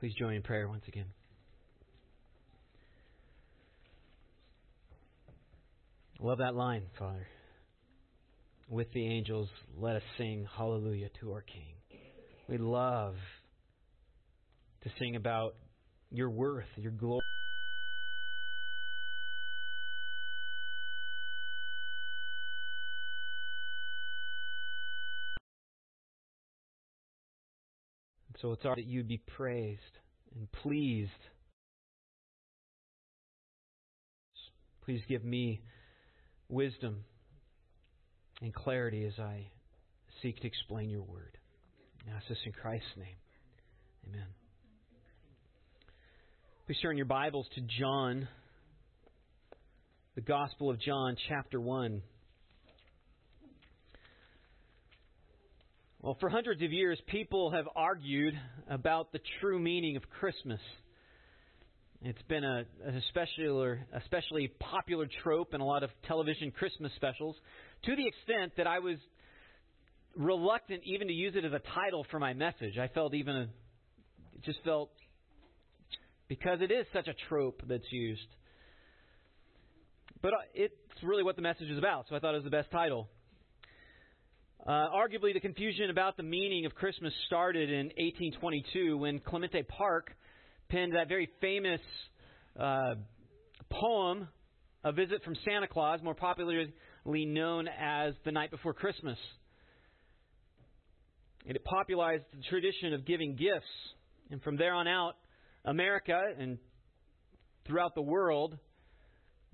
Please 0.00 0.14
join 0.14 0.32
in 0.32 0.42
prayer 0.42 0.66
once 0.66 0.84
again. 0.88 1.04
Love 6.18 6.38
that 6.38 6.54
line, 6.54 6.84
Father. 6.98 7.26
With 8.70 8.90
the 8.92 9.06
angels, 9.06 9.50
let 9.76 9.96
us 9.96 10.02
sing 10.16 10.46
hallelujah 10.56 11.10
to 11.20 11.32
our 11.32 11.42
King. 11.42 11.74
We 12.48 12.56
love 12.56 13.14
to 14.84 14.90
sing 14.98 15.16
about 15.16 15.54
your 16.10 16.30
worth, 16.30 16.64
your 16.76 16.92
glory. 16.92 17.20
So 28.40 28.52
it's 28.52 28.64
our 28.64 28.74
that 28.74 28.86
you'd 28.86 29.08
be 29.08 29.20
praised 29.36 29.80
and 30.34 30.50
pleased. 30.50 31.10
Please 34.84 35.02
give 35.08 35.24
me 35.24 35.60
wisdom 36.48 37.04
and 38.40 38.54
clarity 38.54 39.04
as 39.04 39.18
I 39.18 39.48
seek 40.22 40.40
to 40.40 40.46
explain 40.46 40.88
your 40.88 41.02
word. 41.02 41.36
I 42.06 42.16
ask 42.16 42.26
this 42.28 42.38
in 42.46 42.52
Christ's 42.52 42.88
name. 42.96 43.16
Amen. 44.08 44.26
Please 46.66 46.78
turn 46.80 46.96
your 46.96 47.06
Bibles 47.06 47.46
to 47.56 47.60
John, 47.78 48.26
the 50.14 50.22
Gospel 50.22 50.70
of 50.70 50.80
John, 50.80 51.16
chapter 51.28 51.60
1. 51.60 52.02
Well, 56.02 56.16
for 56.18 56.30
hundreds 56.30 56.62
of 56.62 56.72
years, 56.72 56.98
people 57.08 57.50
have 57.50 57.66
argued 57.76 58.32
about 58.70 59.12
the 59.12 59.20
true 59.38 59.58
meaning 59.58 59.96
of 59.96 60.02
Christmas. 60.08 60.60
It's 62.00 62.22
been 62.22 62.42
a, 62.42 62.64
an 62.86 62.96
especially, 62.96 63.78
especially 63.92 64.48
popular 64.48 65.06
trope 65.22 65.52
in 65.52 65.60
a 65.60 65.64
lot 65.66 65.82
of 65.82 65.90
television 66.08 66.52
Christmas 66.52 66.90
specials, 66.96 67.36
to 67.84 67.94
the 67.94 68.06
extent 68.06 68.52
that 68.56 68.66
I 68.66 68.78
was 68.78 68.96
reluctant 70.16 70.80
even 70.86 71.08
to 71.08 71.12
use 71.12 71.34
it 71.36 71.44
as 71.44 71.52
a 71.52 71.60
title 71.74 72.06
for 72.10 72.18
my 72.18 72.32
message. 72.32 72.78
I 72.78 72.88
felt 72.88 73.12
even, 73.12 73.36
a, 73.36 73.42
it 73.42 74.42
just 74.46 74.60
felt, 74.64 74.88
because 76.28 76.62
it 76.62 76.70
is 76.70 76.86
such 76.94 77.08
a 77.08 77.14
trope 77.28 77.60
that's 77.68 77.92
used. 77.92 78.26
But 80.22 80.32
uh, 80.32 80.36
it's 80.54 80.74
really 81.02 81.24
what 81.24 81.36
the 81.36 81.42
message 81.42 81.68
is 81.68 81.76
about, 81.76 82.06
so 82.08 82.16
I 82.16 82.20
thought 82.20 82.32
it 82.32 82.38
was 82.38 82.44
the 82.44 82.50
best 82.50 82.70
title. 82.70 83.10
Uh, 84.66 84.88
arguably, 84.94 85.32
the 85.32 85.40
confusion 85.40 85.88
about 85.88 86.18
the 86.18 86.22
meaning 86.22 86.66
of 86.66 86.74
Christmas 86.74 87.14
started 87.26 87.70
in 87.70 87.86
1822 87.96 88.98
when 88.98 89.18
Clement 89.18 89.54
Clarke 89.74 90.10
penned 90.68 90.94
that 90.94 91.08
very 91.08 91.30
famous 91.40 91.80
uh, 92.58 92.96
poem, 93.70 94.28
A 94.84 94.92
Visit 94.92 95.24
from 95.24 95.34
Santa 95.46 95.66
Claus, 95.66 96.00
more 96.02 96.14
popularly 96.14 96.74
known 97.06 97.68
as 97.68 98.12
The 98.26 98.32
Night 98.32 98.50
Before 98.50 98.74
Christmas. 98.74 99.16
And 101.46 101.56
it 101.56 101.64
popularized 101.64 102.24
the 102.36 102.42
tradition 102.50 102.92
of 102.92 103.06
giving 103.06 103.36
gifts. 103.36 103.64
And 104.30 104.42
from 104.42 104.58
there 104.58 104.74
on 104.74 104.86
out, 104.86 105.14
America 105.64 106.20
and 106.38 106.58
throughout 107.66 107.94
the 107.94 108.02
world, 108.02 108.58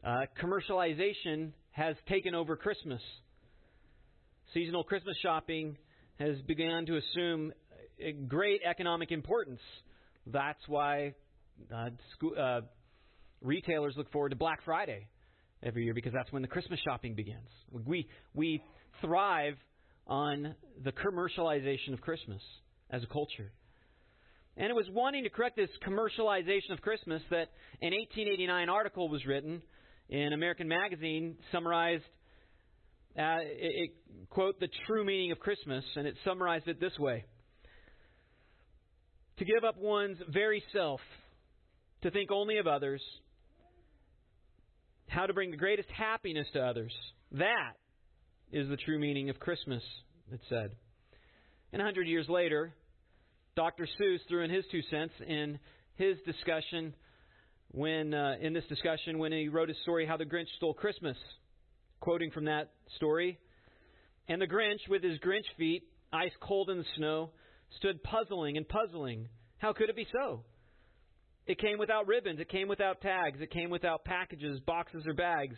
uh, 0.03 0.23
commercialization 0.43 1.53
has 1.71 1.95
taken 2.09 2.35
over 2.35 2.57
Christmas. 2.57 3.01
Seasonal 4.55 4.85
Christmas 4.85 5.17
shopping 5.23 5.77
has 6.19 6.41
begun 6.43 6.87
to 6.87 6.97
assume 6.97 7.53
great 8.29 8.61
economic 8.69 9.11
importance. 9.11 9.61
That's 10.27 10.61
why 10.69 11.15
uh, 11.75 11.91
school, 12.15 12.33
uh, 12.39 12.61
retailers 13.41 13.95
look 13.97 14.11
forward 14.13 14.31
to 14.31 14.37
Black 14.37 14.61
Friday 14.65 15.09
every 15.63 15.85
year 15.85 15.95
because 15.95 16.13
that's 16.13 16.31
when 16.33 16.43
the 16.43 16.49
Christmas 16.49 16.79
shopping 16.85 17.15
begins. 17.15 17.49
We 17.71 18.09
we 18.35 18.63
thrive 19.01 19.57
on 20.07 20.55
the 20.85 20.93
commercialization 20.93 21.93
of 21.93 22.01
Christmas 22.01 22.43
as 22.91 23.03
a 23.03 23.07
culture. 23.07 23.51
And 24.57 24.71
it 24.71 24.75
was 24.75 24.87
wanting 24.91 25.25
to 25.25 25.31
correct 25.31 25.57
this 25.57 25.69
commercialization 25.87 26.73
of 26.73 26.81
Christmas 26.81 27.21
that 27.31 27.51
an 27.83 27.93
1889 27.93 28.69
article 28.69 29.09
was 29.09 29.27
written 29.27 29.61
in 30.09 30.33
American 30.33 30.69
Magazine 30.69 31.37
summarized 31.53 32.05
uh, 33.19 33.39
it, 33.41 33.91
it, 33.91 33.91
quote, 34.31 34.61
the 34.61 34.69
true 34.87 35.05
meaning 35.05 35.33
of 35.33 35.39
Christmas, 35.39 35.85
and 35.97 36.07
it 36.07 36.15
summarized 36.25 36.69
it 36.69 36.81
this 36.81 36.99
way 36.99 37.25
To 39.39 39.45
give 39.45 39.65
up 39.65 39.79
one's 39.79 40.19
very 40.29 40.63
self, 40.73 41.01
to 42.03 42.11
think 42.11 42.31
only 42.31 42.59
of 42.59 42.67
others, 42.67 43.03
how 45.09 45.27
to 45.27 45.33
bring 45.33 45.51
the 45.51 45.57
greatest 45.57 45.89
happiness 45.91 46.47
to 46.53 46.61
others. 46.61 46.93
That 47.33 47.75
is 48.53 48.69
the 48.69 48.77
true 48.77 48.99
meaning 48.99 49.31
of 49.31 49.39
Christmas, 49.39 49.83
it 50.33 50.41
said. 50.49 50.73
And 51.73 51.81
a 51.81 51.85
hundred 51.85 52.09
years 52.09 52.29
later, 52.29 52.75
Dr. 53.57 53.89
Seuss 53.99 54.19
threw 54.29 54.45
in 54.45 54.51
his 54.51 54.65
two 54.71 54.83
cents 54.91 55.15
in 55.27 55.59
his 55.95 56.17
discussion 56.27 56.95
when, 57.71 58.15
uh, 58.15 58.35
in 58.41 58.53
this 58.53 58.65
discussion, 58.69 59.19
when 59.19 59.33
he 59.33 59.49
wrote 59.49 59.69
his 59.69 59.79
story, 59.83 60.07
How 60.07 60.17
the 60.17 60.25
Grinch 60.25 60.49
Stole 60.57 60.75
Christmas 60.75 61.17
quoting 62.01 62.31
from 62.31 62.47
that 62.47 62.71
story. 62.97 63.39
And 64.29 64.41
the 64.41 64.47
Grinch, 64.47 64.89
with 64.89 65.03
his 65.03 65.19
Grinch 65.19 65.47
feet, 65.57 65.85
ice 66.13 66.33
cold 66.41 66.71
in 66.71 66.79
the 66.79 66.85
snow, 66.97 67.31
stood 67.77 68.03
puzzling 68.03 68.57
and 68.57 68.69
puzzling. 68.69 69.29
How 69.59 69.73
could 69.73 69.89
it 69.89 69.97
be 69.97 70.07
so? 70.13 70.45
It 71.47 71.61
came 71.61 71.79
without 71.79 72.09
ribbons, 72.09 72.41
it 72.41 72.49
came 72.49 72.69
without 72.69 73.01
tags, 73.01 73.41
it 73.41 73.53
came 73.53 73.71
without 73.71 74.05
packages, 74.05 74.59
boxes, 74.61 75.07
or 75.07 75.15
bags. 75.15 75.57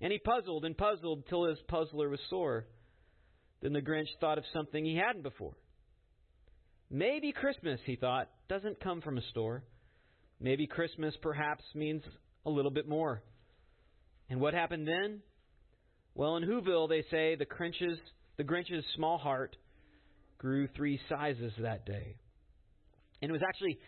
And 0.00 0.12
he 0.12 0.18
puzzled 0.18 0.64
and 0.64 0.76
puzzled 0.76 1.26
till 1.28 1.44
his 1.44 1.58
puzzler 1.68 2.08
was 2.08 2.20
sore. 2.28 2.66
Then 3.62 3.72
the 3.72 3.80
Grinch 3.80 4.08
thought 4.20 4.38
of 4.38 4.44
something 4.52 4.84
he 4.84 4.96
hadn't 4.96 5.22
before. 5.22 5.54
Maybe 6.90 7.32
Christmas, 7.32 7.80
he 7.86 7.96
thought, 7.96 8.28
doesn't 8.48 8.80
come 8.80 9.00
from 9.00 9.16
a 9.16 9.22
store. 9.30 9.64
Maybe 10.40 10.66
Christmas 10.66 11.14
perhaps 11.22 11.64
means 11.74 12.02
a 12.44 12.50
little 12.50 12.70
bit 12.70 12.86
more. 12.86 13.22
And 14.28 14.40
what 14.40 14.52
happened 14.52 14.86
then? 14.86 15.20
Well, 16.14 16.36
in 16.36 16.44
Whoville, 16.44 16.88
they 16.88 17.04
say 17.10 17.36
the 17.36 17.46
Grinch's, 17.46 17.98
the 18.36 18.44
Grinch's 18.44 18.84
small 18.94 19.18
heart 19.18 19.56
grew 20.38 20.68
three 20.76 21.00
sizes 21.08 21.52
that 21.58 21.86
day. 21.86 22.16
And 23.22 23.30
it 23.30 23.32
was 23.32 23.42
actually 23.46 23.78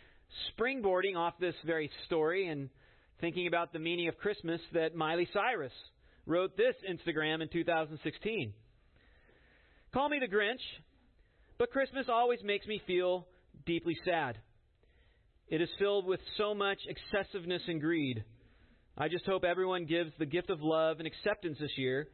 springboarding 0.56 1.16
off 1.16 1.34
this 1.38 1.54
very 1.66 1.90
story 2.06 2.48
and 2.48 2.70
thinking 3.20 3.46
about 3.46 3.72
the 3.72 3.78
meaning 3.78 4.08
of 4.08 4.16
Christmas 4.16 4.60
that 4.72 4.94
Miley 4.94 5.28
Cyrus 5.32 5.72
wrote 6.26 6.56
this 6.56 6.74
Instagram 6.88 7.42
in 7.42 7.48
2016. 7.48 8.54
Call 9.92 10.08
me 10.08 10.18
the 10.18 10.34
Grinch, 10.34 10.62
but 11.58 11.70
Christmas 11.70 12.06
always 12.08 12.40
makes 12.42 12.66
me 12.66 12.80
feel 12.86 13.26
deeply 13.66 13.96
sad. 14.04 14.38
It 15.48 15.60
is 15.60 15.68
filled 15.78 16.06
with 16.06 16.20
so 16.38 16.54
much 16.54 16.78
excessiveness 16.88 17.62
and 17.68 17.80
greed. 17.80 18.24
I 18.96 19.08
just 19.08 19.26
hope 19.26 19.42
everyone 19.42 19.86
gives 19.86 20.12
the 20.18 20.26
gift 20.26 20.50
of 20.50 20.62
love 20.62 20.98
and 20.98 21.06
acceptance 21.06 21.58
this 21.58 21.76
year 21.76 22.06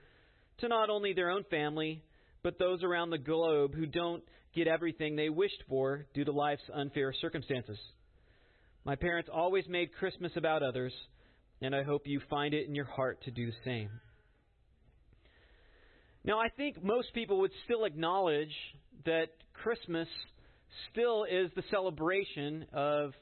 to 0.58 0.68
not 0.68 0.88
only 0.88 1.12
their 1.12 1.30
own 1.30 1.44
family, 1.50 2.02
but 2.42 2.58
those 2.58 2.82
around 2.82 3.10
the 3.10 3.18
globe 3.18 3.74
who 3.74 3.84
don't 3.84 4.22
get 4.54 4.66
everything 4.66 5.14
they 5.14 5.28
wished 5.28 5.62
for 5.68 6.06
due 6.14 6.24
to 6.24 6.32
life's 6.32 6.62
unfair 6.72 7.12
circumstances. 7.20 7.78
My 8.86 8.96
parents 8.96 9.28
always 9.32 9.68
made 9.68 9.92
Christmas 9.92 10.32
about 10.36 10.62
others, 10.62 10.94
and 11.60 11.76
I 11.76 11.82
hope 11.82 12.06
you 12.06 12.18
find 12.30 12.54
it 12.54 12.66
in 12.66 12.74
your 12.74 12.86
heart 12.86 13.22
to 13.24 13.30
do 13.30 13.44
the 13.44 13.56
same. 13.62 13.90
Now, 16.24 16.40
I 16.40 16.48
think 16.48 16.82
most 16.82 17.12
people 17.12 17.40
would 17.40 17.52
still 17.66 17.84
acknowledge 17.84 18.54
that 19.04 19.28
Christmas 19.52 20.08
still 20.90 21.24
is 21.24 21.50
the 21.54 21.62
celebration 21.70 22.64
of 22.72 23.12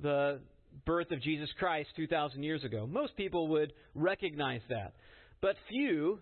the 0.00 0.40
birth 0.84 1.10
of 1.10 1.20
Jesus 1.22 1.48
Christ 1.58 1.88
2,000 1.96 2.42
years 2.42 2.64
ago. 2.64 2.86
Most 2.86 3.16
people 3.16 3.48
would 3.48 3.72
recognize 3.94 4.60
that. 4.68 4.94
But 5.40 5.56
few, 5.68 6.18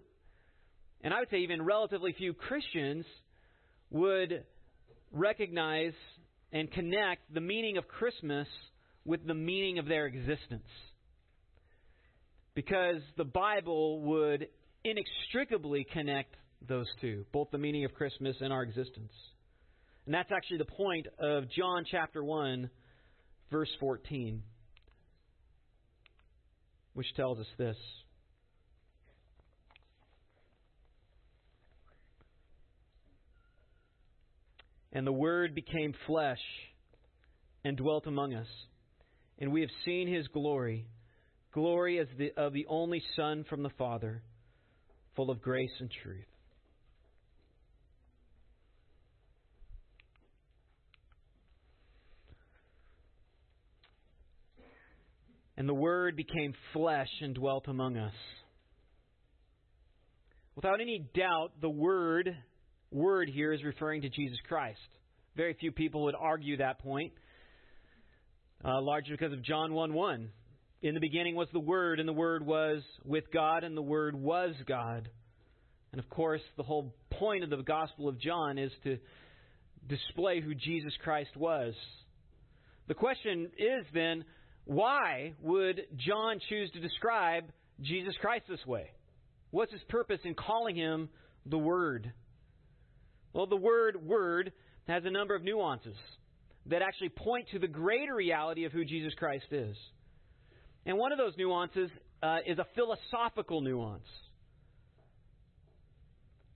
and 1.03 1.15
I 1.15 1.21
would 1.21 1.31
say 1.31 1.39
even 1.39 1.63
relatively 1.63 2.13
few 2.13 2.35
Christians, 2.35 3.05
would 3.91 4.45
recognize 5.13 5.93
and 6.53 6.71
connect 6.71 7.33
the 7.33 7.41
meaning 7.41 7.77
of 7.77 7.89
Christmas 7.89 8.47
with 9.05 9.27
the 9.27 9.35
meaning 9.35 9.79
of 9.79 9.87
their 9.87 10.07
existence. 10.07 10.69
Because 12.55 13.01
the 13.17 13.25
Bible 13.25 14.01
would 14.03 14.49
inextricably 14.85 15.87
connect 15.93 16.35
those 16.69 16.87
two, 17.01 17.25
both 17.33 17.51
the 17.51 17.59
meaning 17.59 17.85
of 17.85 17.95
Christmas 17.95 18.37
and 18.41 18.53
our 18.53 18.63
existence. 18.63 19.13
And 20.07 20.15
that's 20.15 20.31
actually 20.35 20.59
the 20.59 20.65
point 20.65 21.07
of 21.19 21.45
John 21.51 21.85
chapter 21.91 22.23
1 22.23 22.69
verse 23.53 23.71
14, 23.79 24.43
which 26.95 27.07
tells 27.15 27.39
us 27.39 27.47
this. 27.59 27.77
And 34.93 35.07
the 35.07 35.13
Word 35.13 35.55
became 35.55 35.95
flesh 36.07 36.41
and 37.65 37.77
dwelt 37.77 38.07
among 38.07 38.35
us. 38.35 38.49
And 39.39 39.53
we 39.53 39.61
have 39.61 39.71
seen 39.85 40.13
his 40.13 40.27
glory, 40.29 40.87
glory 41.53 41.99
as 41.99 42.09
the, 42.19 42.33
of 42.37 42.53
the 42.53 42.67
only 42.69 43.03
Son 43.17 43.45
from 43.49 43.63
the 43.63 43.71
Father, 43.79 44.23
full 45.15 45.31
of 45.31 45.43
grace 45.43 45.71
and 45.79 45.91
truth. 46.03 46.25
And 55.63 55.69
the 55.69 55.75
Word 55.75 56.17
became 56.17 56.55
flesh 56.73 57.07
and 57.21 57.37
dwelt 57.37 57.69
among 57.69 57.97
us. 57.97 58.15
Without 60.57 60.81
any 60.81 61.09
doubt, 61.15 61.53
the 61.61 61.71
Word, 61.71 62.37
word 62.91 63.31
here 63.33 63.53
is 63.53 63.63
referring 63.63 64.03
to 64.03 64.09
Jesus 64.09 64.39
Christ. 64.49 64.81
Very 65.37 65.55
few 65.55 65.71
people 65.71 66.03
would 66.03 66.17
argue 66.19 66.57
that 66.57 66.81
point, 66.81 67.13
uh, 68.65 68.81
largely 68.81 69.13
because 69.13 69.33
of 69.33 69.45
John 69.45 69.73
1 69.73 69.95
1. 69.95 70.31
In 70.83 70.95
the 70.95 71.01
beginning 71.01 71.37
was 71.37 71.47
the 71.53 71.61
Word, 71.61 72.01
and 72.01 72.09
the 72.09 72.13
Word 72.13 72.45
was 72.45 72.83
with 73.05 73.31
God, 73.33 73.63
and 73.63 73.77
the 73.77 73.83
Word 73.83 74.17
was 74.17 74.57
God. 74.67 75.09
And 75.93 76.01
of 76.01 76.11
course, 76.11 76.43
the 76.57 76.65
whole 76.65 76.93
point 77.09 77.45
of 77.45 77.51
the 77.51 77.63
Gospel 77.63 78.09
of 78.09 78.19
John 78.19 78.59
is 78.59 78.73
to 78.83 78.99
display 79.89 80.41
who 80.41 80.57
Jesus 80.57 80.93
Christ 81.05 81.37
was. 81.37 81.75
The 82.89 82.95
question 82.95 83.49
is 83.57 83.87
then, 83.95 84.25
why 84.65 85.35
would 85.41 85.83
John 85.97 86.39
choose 86.49 86.71
to 86.73 86.81
describe 86.81 87.45
Jesus 87.81 88.15
Christ 88.21 88.45
this 88.49 88.65
way? 88.67 88.91
What's 89.51 89.73
his 89.73 89.83
purpose 89.89 90.21
in 90.25 90.35
calling 90.35 90.77
him 90.77 91.09
the 91.47 91.59
Word? 91.59 92.13
Well, 93.33 93.47
the 93.47 93.57
word 93.57 93.97
Word 94.07 94.53
has 94.87 95.05
a 95.05 95.11
number 95.11 95.35
of 95.35 95.43
nuances 95.43 95.97
that 96.67 96.83
actually 96.83 97.09
point 97.09 97.49
to 97.53 97.59
the 97.59 97.67
greater 97.67 98.15
reality 98.15 98.65
of 98.65 98.73
who 98.73 98.85
Jesus 98.85 99.13
Christ 99.15 99.47
is. 99.51 99.77
And 100.87 100.99
one 100.99 101.13
of 101.13 101.19
those 101.19 101.33
nuances 101.37 101.91
uh, 102.23 102.39
is 102.47 102.59
a 102.59 102.67
philosophical 102.75 103.61
nuance. 103.61 104.07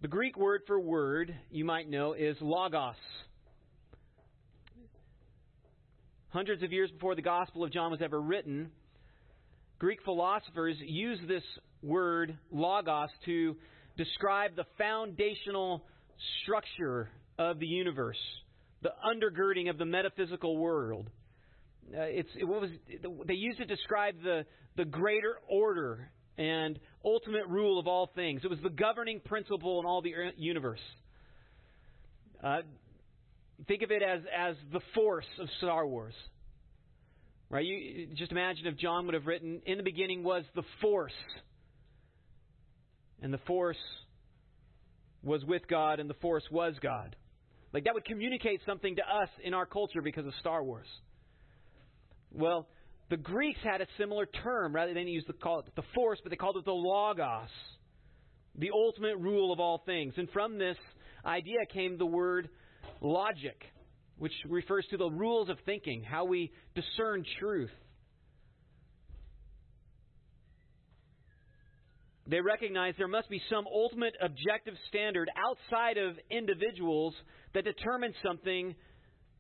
The 0.03 0.09
Greek 0.09 0.37
word 0.37 0.63
for 0.67 0.79
word, 0.79 1.35
you 1.51 1.65
might 1.65 1.89
know, 1.89 2.13
is 2.13 2.37
logos. 2.41 2.95
Hundreds 6.37 6.63
of 6.63 6.71
years 6.71 6.91
before 6.91 7.15
the 7.15 7.23
Gospel 7.23 7.65
of 7.65 7.73
John 7.73 7.91
was 7.91 8.03
ever 8.03 8.21
written, 8.21 8.69
Greek 9.79 10.01
philosophers 10.05 10.77
used 10.81 11.27
this 11.27 11.43
word 11.83 12.37
logos 12.53 13.09
to 13.25 13.57
describe 13.97 14.55
the 14.55 14.67
foundational 14.77 15.87
structure 16.43 17.09
of 17.39 17.59
the 17.59 17.65
universe, 17.65 18.19
the 18.83 18.93
undergirding 19.03 19.71
of 19.71 19.79
the 19.79 19.87
metaphysical 19.87 20.59
world. 20.59 21.09
Uh, 21.91 22.03
it's 22.03 22.29
it 22.39 22.45
was 22.45 22.69
they 23.27 23.33
used 23.33 23.59
it 23.59 23.69
to 23.69 23.75
describe 23.75 24.17
the 24.23 24.45
the 24.77 24.85
greater 24.85 25.37
order 25.49 26.11
and 26.37 26.79
ultimate 27.03 27.47
rule 27.49 27.81
of 27.81 27.87
all 27.87 28.11
things. 28.15 28.43
It 28.45 28.51
was 28.51 28.61
the 28.63 28.69
governing 28.69 29.21
principle 29.21 29.81
in 29.81 29.87
all 29.87 30.03
the 30.03 30.13
universe. 30.37 30.81
Uh, 32.45 32.59
think 33.67 33.83
of 33.83 33.91
it 33.91 34.03
as 34.03 34.21
as 34.37 34.57
the 34.73 34.81
force 34.95 35.27
of 35.39 35.49
Star 35.59 35.87
Wars. 35.87 36.15
Right? 37.49 37.65
You 37.65 38.09
just 38.15 38.33
imagine 38.33 38.67
if 38.67 38.77
John 38.77 39.07
would 39.07 39.15
have 39.15 39.27
written, 39.27 39.63
"In 39.67 39.79
the 39.79 39.85
beginning 39.85 40.23
was 40.23 40.45
the 40.55 40.65
force," 40.81 41.15
and 43.23 43.33
the 43.33 43.39
force 43.39 43.79
was 45.23 45.45
with 45.45 45.67
God, 45.69 46.01
and 46.01 46.11
the 46.11 46.15
force 46.15 46.45
was 46.51 46.79
God. 46.81 47.17
Like 47.73 47.85
that 47.85 47.95
would 47.95 48.05
communicate 48.05 48.61
something 48.65 48.97
to 48.97 49.03
us 49.03 49.29
in 49.43 49.55
our 49.55 49.67
culture 49.67 50.03
because 50.03 50.27
of 50.27 50.35
Star 50.41 50.63
Wars. 50.63 50.89
Well, 52.33 52.69
the 53.09 53.17
Greeks 53.17 53.61
had 53.63 53.81
a 53.81 53.87
similar 53.97 54.27
term 54.27 54.75
rather 54.75 54.93
than 54.95 55.07
use 55.09 55.25
the 55.27 55.33
call 55.33 55.61
it 55.61 55.75
the 55.75 55.83
force, 55.95 56.19
but 56.23 56.31
they 56.31 56.37
called 56.37 56.57
it 56.57 56.65
the 56.65 56.73
logos, 56.73 57.51
the 58.57 58.71
ultimate 58.73 59.19
rule 59.19 59.53
of 59.53 59.61
all 59.61 59.79
things. 59.79 60.15
And 60.17 60.29
from 60.31 60.59
this 60.59 60.77
idea 61.25 61.67
came 61.67 61.99
the 61.99 62.07
word 62.07 62.49
logic, 63.01 63.63
which 64.19 64.33
refers 64.49 64.87
to 64.91 64.97
the 64.97 65.11
rules 65.11 65.49
of 65.49 65.59
thinking, 65.67 66.03
how 66.03 66.25
we 66.25 66.51
discern 66.75 67.25
truth. 67.39 67.71
They 72.29 72.41
recognize 72.41 72.95
there 72.99 73.07
must 73.07 73.31
be 73.31 73.41
some 73.49 73.67
ultimate 73.73 74.15
objective 74.21 74.75
standard 74.89 75.31
outside 75.37 75.97
of 75.97 76.17
individuals 76.29 77.15
that 77.55 77.65
determines 77.65 78.17
something 78.25 78.75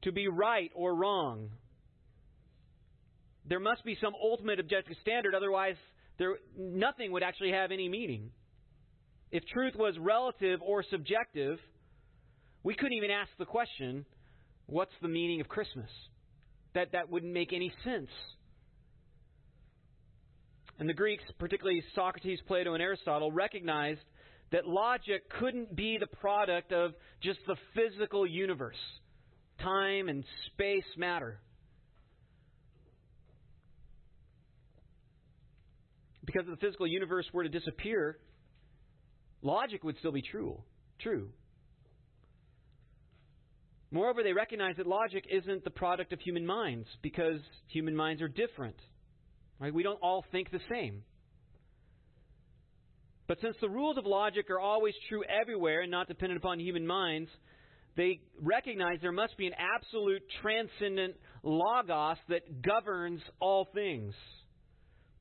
to 0.02 0.12
be 0.12 0.28
right 0.28 0.70
or 0.74 0.94
wrong. 0.94 1.50
There 3.48 3.60
must 3.60 3.84
be 3.84 3.96
some 4.00 4.12
ultimate 4.14 4.60
objective 4.60 4.96
standard, 5.02 5.34
otherwise, 5.34 5.76
there, 6.18 6.36
nothing 6.56 7.12
would 7.12 7.22
actually 7.22 7.52
have 7.52 7.72
any 7.72 7.88
meaning. 7.88 8.30
If 9.30 9.44
truth 9.46 9.74
was 9.76 9.94
relative 9.98 10.60
or 10.62 10.84
subjective, 10.88 11.58
we 12.66 12.74
couldn't 12.74 12.94
even 12.94 13.12
ask 13.12 13.30
the 13.38 13.44
question, 13.44 14.04
what's 14.66 14.90
the 15.00 15.06
meaning 15.06 15.40
of 15.40 15.46
Christmas? 15.46 15.88
That, 16.74 16.90
that 16.92 17.08
wouldn't 17.08 17.32
make 17.32 17.52
any 17.52 17.72
sense. 17.84 18.10
And 20.80 20.88
the 20.88 20.92
Greeks, 20.92 21.22
particularly 21.38 21.80
Socrates, 21.94 22.40
Plato, 22.48 22.74
and 22.74 22.82
Aristotle, 22.82 23.30
recognized 23.30 24.00
that 24.50 24.66
logic 24.66 25.30
couldn't 25.38 25.76
be 25.76 25.96
the 25.98 26.08
product 26.08 26.72
of 26.72 26.90
just 27.22 27.38
the 27.46 27.54
physical 27.76 28.26
universe. 28.26 28.74
Time 29.62 30.08
and 30.08 30.24
space 30.48 30.82
matter. 30.96 31.38
Because 36.24 36.42
if 36.48 36.58
the 36.58 36.66
physical 36.66 36.88
universe 36.88 37.26
were 37.32 37.44
to 37.44 37.48
disappear, 37.48 38.18
logic 39.40 39.84
would 39.84 39.96
still 39.98 40.10
be 40.10 40.22
true. 40.22 40.58
True. 40.98 41.28
Moreover, 43.96 44.22
they 44.22 44.34
recognize 44.34 44.76
that 44.76 44.86
logic 44.86 45.24
isn't 45.30 45.64
the 45.64 45.70
product 45.70 46.12
of 46.12 46.20
human 46.20 46.44
minds 46.44 46.86
because 47.00 47.40
human 47.68 47.96
minds 47.96 48.20
are 48.20 48.28
different. 48.28 48.76
Right? 49.58 49.72
We 49.72 49.82
don't 49.82 49.98
all 50.02 50.22
think 50.30 50.50
the 50.50 50.60
same. 50.70 51.02
But 53.26 53.38
since 53.40 53.56
the 53.58 53.70
rules 53.70 53.96
of 53.96 54.04
logic 54.04 54.50
are 54.50 54.60
always 54.60 54.92
true 55.08 55.24
everywhere 55.24 55.80
and 55.80 55.90
not 55.90 56.08
dependent 56.08 56.36
upon 56.36 56.60
human 56.60 56.86
minds, 56.86 57.30
they 57.96 58.20
recognize 58.38 58.98
there 59.00 59.12
must 59.12 59.34
be 59.38 59.46
an 59.46 59.54
absolute 59.58 60.22
transcendent 60.42 61.14
logos 61.42 62.18
that 62.28 62.60
governs 62.60 63.22
all 63.40 63.66
things. 63.72 64.12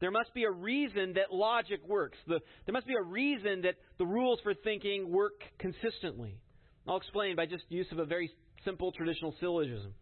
There 0.01 0.11
must 0.11 0.33
be 0.33 0.43
a 0.43 0.51
reason 0.51 1.13
that 1.13 1.31
logic 1.31 1.79
works. 1.88 2.17
The, 2.27 2.41
there 2.65 2.73
must 2.73 2.88
be 2.88 2.95
a 3.00 3.03
reason 3.03 3.61
that 3.61 3.75
the 3.97 4.05
rules 4.05 4.41
for 4.43 4.53
thinking 4.53 5.13
work 5.13 5.39
consistently. 5.59 6.41
I'll 6.85 6.97
explain 6.97 7.38
by 7.38 7.45
just 7.45 7.63
use 7.69 7.88
of 7.93 8.00
a 8.00 8.05
very 8.05 8.29
simple 8.65 8.91
traditional 8.91 9.34
syllogism. 9.39 9.93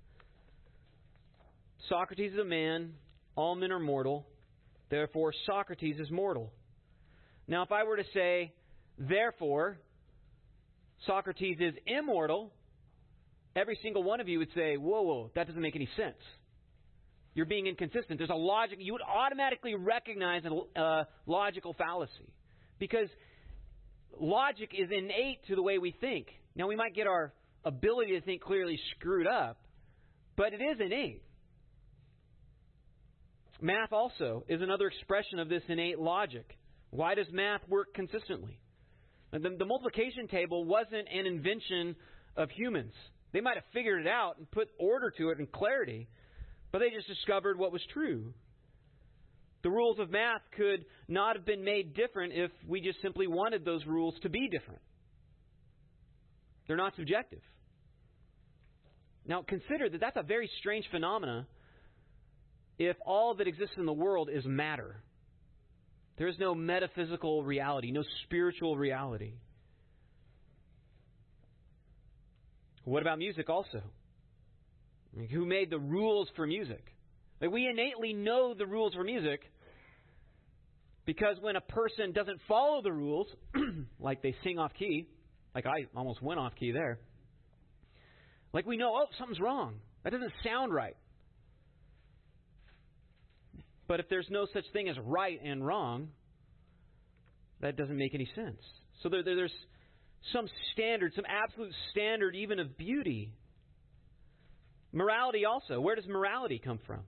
Socrates 1.89 2.32
is 2.34 2.39
a 2.39 2.46
man, 2.46 2.93
all 3.36 3.55
men 3.55 3.72
are 3.72 3.79
mortal, 3.79 4.25
therefore 4.89 5.34
Socrates 5.46 6.00
is 6.00 6.10
mortal. 6.10 6.51
Now, 7.48 7.63
if 7.63 7.72
I 7.72 7.84
were 7.84 7.98
to 7.98 8.05
say, 8.13 8.53
therefore, 8.98 9.77
Socrates 11.05 11.58
is 11.60 11.74
immortal, 11.86 12.53
every 13.55 13.77
single 13.84 14.03
one 14.03 14.22
of 14.22 14.29
you 14.29 14.39
would 14.39 14.53
say, 14.55 14.77
whoa, 14.77 15.01
whoa, 15.01 15.32
that 15.36 15.48
doesn't 15.48 15.62
make 15.62 15.75
any 15.75 15.89
sense. 15.98 16.15
You're 17.36 17.46
being 17.46 17.67
inconsistent. 17.67 18.20
There's 18.20 18.29
a 18.29 18.36
logic. 18.36 18.77
You 18.79 18.93
would 18.93 19.01
automatically 19.01 19.75
recognize 19.75 20.43
a 20.75 21.08
logical 21.25 21.74
fallacy 21.74 22.32
because 22.79 23.08
logic 24.20 24.70
is 24.77 24.89
innate 24.91 25.46
to 25.48 25.55
the 25.55 25.63
way 25.63 25.79
we 25.79 25.96
think. 26.00 26.27
Now, 26.55 26.67
we 26.67 26.75
might 26.75 26.93
get 26.93 27.08
our 27.08 27.34
ability 27.65 28.13
to 28.13 28.22
think 28.22 28.41
clearly 28.41 28.79
screwed 28.96 29.27
up, 29.27 29.58
but 30.36 30.53
it 30.53 30.62
is 30.62 30.77
innate. 30.79 31.24
Math 33.62 33.93
also 33.93 34.43
is 34.50 34.62
another 34.62 34.88
expression 34.88 35.39
of 35.39 35.48
this 35.48 35.63
innate 35.70 36.00
logic. 36.00 36.58
Why 36.89 37.15
does 37.15 37.27
math 37.32 37.62
work 37.70 37.93
consistently? 37.93 38.60
The, 39.32 39.39
the 39.58 39.65
multiplication 39.65 40.27
table 40.27 40.65
wasn't 40.65 41.08
an 41.12 41.25
invention 41.25 41.96
of 42.36 42.50
humans. 42.51 42.93
They 43.32 43.41
might 43.41 43.55
have 43.55 43.63
figured 43.74 44.05
it 44.05 44.08
out 44.08 44.38
and 44.38 44.50
put 44.51 44.67
order 44.77 45.12
to 45.17 45.29
it 45.29 45.39
and 45.39 45.51
clarity, 45.51 46.08
but 46.72 46.79
they 46.79 46.89
just 46.89 47.08
discovered 47.08 47.58
what 47.58 47.72
was 47.72 47.82
true. 47.93 48.34
The 49.63 49.70
rules 49.70 49.98
of 49.98 50.12
math 50.12 50.41
could 50.58 50.86
not 51.08 51.36
have 51.36 51.46
been 51.46 51.63
made 51.63 51.96
different 51.96 52.34
if 52.36 52.51
we 52.67 52.82
just 52.82 53.01
simply 53.01 53.27
wanted 53.27 53.63
those 53.63 53.86
rules 53.86 54.13
to 54.22 54.29
be 54.29 54.50
different. 54.50 54.82
They're 56.67 56.77
not 56.77 56.96
subjective. 56.96 57.41
Now, 59.25 59.44
consider 59.48 59.89
that 59.89 60.00
that's 60.01 60.18
a 60.18 60.24
very 60.24 60.50
strange 60.60 60.86
phenomena 60.92 61.48
if 62.77 62.98
all 63.06 63.36
that 63.36 63.48
exists 63.48 63.75
in 63.77 63.86
the 63.86 63.94
world 63.94 64.30
is 64.32 64.46
matter. 64.46 65.01
There 66.18 66.27
is 66.27 66.36
no 66.39 66.53
metaphysical 66.53 67.44
reality, 67.44 67.92
no 67.92 68.03
spiritual 68.24 68.77
reality. 68.77 69.34
What 72.84 73.01
about 73.01 73.18
music 73.18 73.50
also? 73.50 73.82
Who 75.32 75.46
made 75.46 75.70
the 75.70 75.80
rules 75.80 76.27
for 76.36 76.46
music? 76.46 76.84
Like 77.39 77.51
we 77.51 77.68
innately 77.68 78.13
know 78.13 78.53
the 78.53 78.65
rules 78.65 78.94
for 78.94 79.03
music 79.03 79.42
because 81.06 81.38
when 81.42 81.56
a 81.56 81.62
person 81.62 82.12
doesn't 82.12 82.39
follow 82.48 82.82
the 82.82 82.92
rules, 82.92 83.27
like 84.00 84.22
they 84.22 84.36
sing 84.44 84.60
off 84.60 84.72
key, 84.77 85.08
like 85.53 85.65
I 85.65 85.86
almost 85.96 86.22
went 86.22 86.39
off 86.39 86.56
key 86.56 86.72
there, 86.72 87.00
like 88.53 88.65
we 88.65 88.77
know, 88.77 88.93
oh, 88.95 89.05
something's 89.17 89.39
wrong. 89.39 89.75
That 90.03 90.12
doesn't 90.12 90.31
sound 90.43 90.74
right. 90.74 90.95
But 93.88 94.00
if 94.00 94.07
there's 94.10 94.27
no 94.29 94.48
such 94.53 94.63
thing 94.72 94.88
as 94.89 94.95
right 95.03 95.39
and 95.43 95.65
wrong, 95.65 96.10
that 97.62 97.75
doesn't 97.75 97.98
make 97.98 98.13
any 98.13 98.29
sense. 98.36 98.60
So 99.01 99.10
there, 99.10 99.24
there's 99.24 99.51
some 100.31 100.48
standard, 100.72 101.13
some 101.15 101.25
absolute 101.27 101.74
standard 101.91 102.36
even 102.36 102.60
of 102.60 102.77
beauty. 102.77 103.33
Morality 104.91 105.45
also. 105.45 105.81
Where 105.81 105.95
does 105.95 106.07
morality 106.07 106.62
come 106.63 106.79
from? 106.86 107.01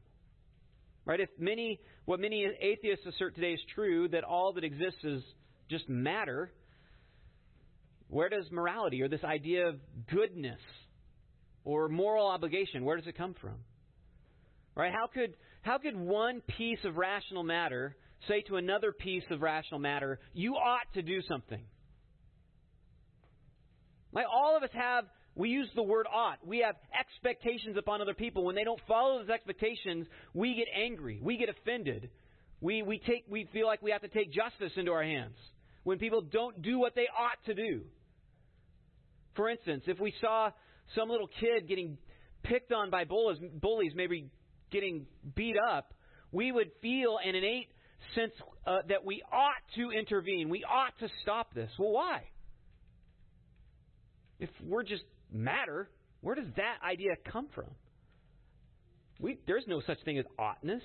Right? 1.05 1.19
If 1.19 1.29
many 1.37 1.79
what 2.05 2.19
many 2.19 2.47
atheists 2.59 3.05
assert 3.05 3.35
today 3.35 3.53
is 3.53 3.61
true, 3.73 4.07
that 4.09 4.23
all 4.23 4.53
that 4.53 4.63
exists 4.63 5.03
is 5.03 5.23
just 5.69 5.87
matter, 5.89 6.51
where 8.09 8.29
does 8.29 8.45
morality 8.51 9.01
or 9.01 9.07
this 9.07 9.23
idea 9.23 9.67
of 9.67 9.75
goodness 10.11 10.59
or 11.65 11.89
moral 11.89 12.27
obligation, 12.27 12.85
where 12.85 12.95
does 12.95 13.07
it 13.07 13.17
come 13.17 13.35
from? 13.41 13.55
Right? 14.75 14.93
How 14.93 15.07
could 15.07 15.35
how 15.61 15.79
could 15.79 15.97
one 15.97 16.41
piece 16.57 16.79
of 16.85 16.95
rational 16.95 17.43
matter 17.43 17.95
say 18.27 18.41
to 18.43 18.55
another 18.55 18.91
piece 18.93 19.23
of 19.31 19.41
rational 19.41 19.79
matter, 19.79 20.19
you 20.33 20.53
ought 20.53 20.93
to 20.93 21.01
do 21.01 21.21
something? 21.27 21.63
Like 24.13 24.25
all 24.31 24.55
of 24.55 24.63
us 24.63 24.69
have 24.73 25.05
we 25.35 25.49
use 25.49 25.67
the 25.75 25.83
word 25.83 26.07
ought. 26.11 26.37
We 26.45 26.59
have 26.59 26.75
expectations 26.97 27.75
upon 27.77 28.01
other 28.01 28.13
people. 28.13 28.45
When 28.45 28.55
they 28.55 28.63
don't 28.63 28.79
follow 28.87 29.19
those 29.19 29.29
expectations, 29.29 30.07
we 30.33 30.55
get 30.55 30.67
angry. 30.73 31.19
We 31.21 31.37
get 31.37 31.49
offended. 31.49 32.09
We, 32.61 32.83
we, 32.83 32.99
take, 32.99 33.25
we 33.29 33.49
feel 33.51 33.67
like 33.67 33.81
we 33.81 33.91
have 33.91 34.01
to 34.01 34.07
take 34.07 34.31
justice 34.31 34.71
into 34.77 34.93
our 34.93 35.03
hands 35.03 35.35
when 35.83 35.99
people 35.99 36.21
don't 36.21 36.61
do 36.61 36.79
what 36.79 36.95
they 36.95 37.07
ought 37.19 37.43
to 37.47 37.53
do. 37.53 37.81
For 39.35 39.49
instance, 39.49 39.83
if 39.87 39.99
we 39.99 40.13
saw 40.21 40.51
some 40.93 41.09
little 41.09 41.29
kid 41.39 41.67
getting 41.67 41.97
picked 42.43 42.71
on 42.71 42.89
by 42.89 43.05
bullies, 43.05 43.39
bullies 43.61 43.93
maybe 43.95 44.29
getting 44.71 45.07
beat 45.35 45.55
up, 45.57 45.93
we 46.31 46.51
would 46.51 46.69
feel 46.81 47.17
an 47.23 47.35
innate 47.35 47.69
sense 48.13 48.33
uh, 48.67 48.79
that 48.89 49.05
we 49.05 49.23
ought 49.31 49.53
to 49.75 49.91
intervene. 49.91 50.49
We 50.49 50.63
ought 50.63 50.97
to 50.99 51.07
stop 51.21 51.53
this. 51.53 51.71
Well, 51.79 51.91
why? 51.91 52.23
If 54.39 54.49
we're 54.63 54.83
just 54.83 55.03
matter, 55.31 55.89
where 56.21 56.35
does 56.35 56.47
that 56.57 56.77
idea 56.85 57.11
come 57.31 57.47
from? 57.55 57.69
We, 59.19 59.39
there's 59.47 59.63
no 59.67 59.81
such 59.87 59.97
thing 60.03 60.17
as 60.17 60.25
oughtness. 60.37 60.83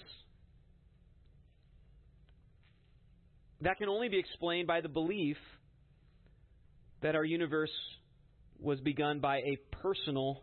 That 3.62 3.76
can 3.78 3.88
only 3.88 4.09
be 4.09 4.19
explained 4.19 4.66
by 4.66 4.80
the 4.80 4.88
belief 4.88 5.37
that 7.02 7.14
our 7.14 7.25
universe 7.25 7.73
was 8.61 8.81
begun 8.81 9.21
by 9.21 9.38
a 9.38 9.59
personal 9.83 10.43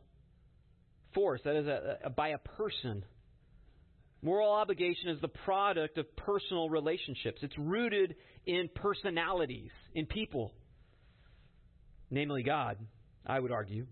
force, 1.13 1.41
that 1.45 1.55
is, 1.55 1.67
a, 1.67 1.97
a, 2.05 2.09
by 2.09 2.29
a 2.29 2.37
person. 2.37 3.03
Moral 4.21 4.51
obligation 4.51 5.09
is 5.09 5.21
the 5.21 5.27
product 5.27 5.97
of 5.97 6.15
personal 6.15 6.69
relationships. 6.69 7.39
It's 7.41 7.57
rooted 7.57 8.15
in 8.45 8.69
personalities, 8.75 9.71
in 9.93 10.05
people, 10.05 10.53
namely 12.09 12.43
God, 12.43 12.77
I 13.25 13.39
would 13.39 13.51
argue. 13.51 13.85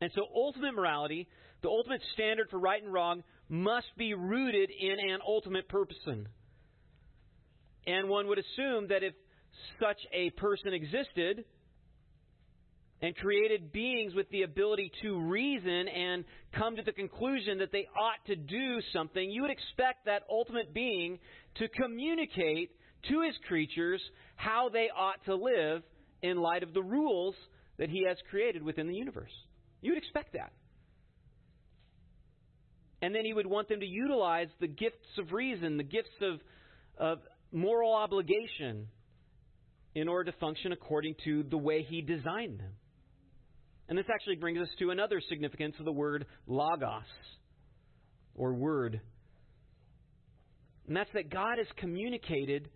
And 0.00 0.10
so, 0.14 0.22
ultimate 0.34 0.74
morality, 0.74 1.28
the 1.62 1.68
ultimate 1.68 2.02
standard 2.12 2.48
for 2.50 2.58
right 2.58 2.82
and 2.82 2.92
wrong, 2.92 3.22
must 3.48 3.86
be 3.96 4.14
rooted 4.14 4.70
in 4.70 4.98
an 5.10 5.20
ultimate 5.26 5.68
person. 5.68 6.28
And 7.86 8.08
one 8.08 8.26
would 8.28 8.38
assume 8.38 8.88
that 8.88 9.02
if 9.02 9.14
such 9.80 9.98
a 10.12 10.30
person 10.30 10.72
existed 10.72 11.44
and 13.04 13.14
created 13.16 13.70
beings 13.70 14.14
with 14.14 14.26
the 14.30 14.44
ability 14.44 14.90
to 15.02 15.20
reason 15.20 15.88
and 15.88 16.24
come 16.54 16.74
to 16.74 16.82
the 16.82 16.90
conclusion 16.90 17.58
that 17.58 17.70
they 17.70 17.86
ought 18.00 18.24
to 18.26 18.34
do 18.34 18.78
something, 18.94 19.30
you 19.30 19.42
would 19.42 19.50
expect 19.50 20.06
that 20.06 20.22
ultimate 20.30 20.72
being 20.72 21.18
to 21.56 21.68
communicate 21.68 22.70
to 23.10 23.20
his 23.20 23.34
creatures 23.46 24.00
how 24.36 24.70
they 24.70 24.88
ought 24.96 25.22
to 25.26 25.34
live 25.34 25.82
in 26.22 26.38
light 26.38 26.62
of 26.62 26.72
the 26.72 26.82
rules 26.82 27.34
that 27.76 27.90
he 27.90 28.06
has 28.08 28.16
created 28.30 28.62
within 28.62 28.88
the 28.88 28.94
universe. 28.94 29.32
You 29.82 29.92
would 29.92 29.98
expect 29.98 30.32
that. 30.32 30.52
And 33.02 33.14
then 33.14 33.26
he 33.26 33.34
would 33.34 33.46
want 33.46 33.68
them 33.68 33.80
to 33.80 33.86
utilize 33.86 34.48
the 34.60 34.66
gifts 34.66 35.18
of 35.18 35.30
reason, 35.30 35.76
the 35.76 35.82
gifts 35.82 36.08
of, 36.22 36.40
of 36.96 37.18
moral 37.52 37.92
obligation, 37.92 38.86
in 39.94 40.08
order 40.08 40.32
to 40.32 40.38
function 40.38 40.72
according 40.72 41.16
to 41.24 41.42
the 41.42 41.58
way 41.58 41.82
he 41.82 42.00
designed 42.00 42.60
them. 42.60 42.72
And 43.88 43.98
this 43.98 44.06
actually 44.12 44.36
brings 44.36 44.58
us 44.58 44.68
to 44.78 44.90
another 44.90 45.20
significance 45.28 45.74
of 45.78 45.84
the 45.84 45.92
word 45.92 46.26
logos, 46.46 47.02
or 48.34 48.54
word. 48.54 49.00
And 50.86 50.96
that's 50.96 51.10
that 51.14 51.30
God 51.30 51.58
has 51.58 51.66
communicated, 51.78 52.68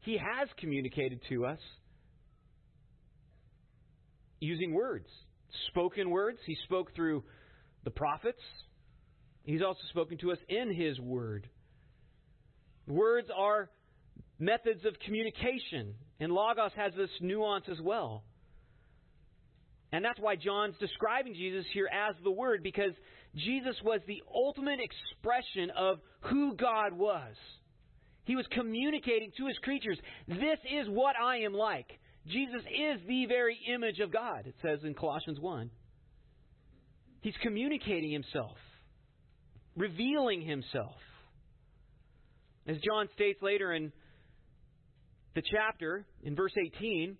He 0.00 0.14
has 0.18 0.48
communicated 0.58 1.20
to 1.28 1.46
us 1.46 1.58
using 4.40 4.72
words 4.72 5.08
spoken 5.68 6.10
words. 6.10 6.38
He 6.46 6.56
spoke 6.64 6.94
through 6.94 7.24
the 7.84 7.90
prophets. 7.90 8.40
He's 9.44 9.62
also 9.62 9.80
spoken 9.90 10.18
to 10.18 10.32
us 10.32 10.38
in 10.48 10.74
His 10.74 10.98
Word. 11.00 11.48
Words 12.86 13.28
are 13.36 13.70
methods 14.38 14.84
of 14.84 14.94
communication, 15.04 15.94
and 16.20 16.32
Logos 16.32 16.72
has 16.76 16.92
this 16.96 17.10
nuance 17.20 17.64
as 17.70 17.80
well. 17.80 18.24
And 19.92 20.04
that's 20.04 20.20
why 20.20 20.36
John's 20.36 20.76
describing 20.78 21.34
Jesus 21.34 21.64
here 21.72 21.88
as 21.92 22.14
the 22.22 22.30
Word, 22.30 22.62
because 22.62 22.92
Jesus 23.34 23.76
was 23.82 24.00
the 24.06 24.22
ultimate 24.34 24.80
expression 24.80 25.70
of 25.76 25.98
who 26.22 26.54
God 26.56 26.92
was. 26.92 27.34
He 28.24 28.36
was 28.36 28.44
communicating 28.52 29.32
to 29.38 29.46
his 29.46 29.56
creatures, 29.58 29.98
This 30.26 30.58
is 30.70 30.86
what 30.88 31.16
I 31.16 31.38
am 31.38 31.54
like. 31.54 31.86
Jesus 32.26 32.60
is 32.60 33.00
the 33.08 33.24
very 33.26 33.58
image 33.74 34.00
of 34.00 34.12
God, 34.12 34.46
it 34.46 34.54
says 34.60 34.80
in 34.84 34.92
Colossians 34.92 35.40
1. 35.40 35.70
He's 37.22 37.34
communicating 37.42 38.12
himself, 38.12 38.56
revealing 39.76 40.42
himself. 40.42 40.96
As 42.66 42.76
John 42.84 43.08
states 43.14 43.40
later 43.40 43.72
in 43.72 43.92
the 45.34 45.42
chapter, 45.50 46.04
in 46.22 46.36
verse 46.36 46.52
18, 46.76 47.16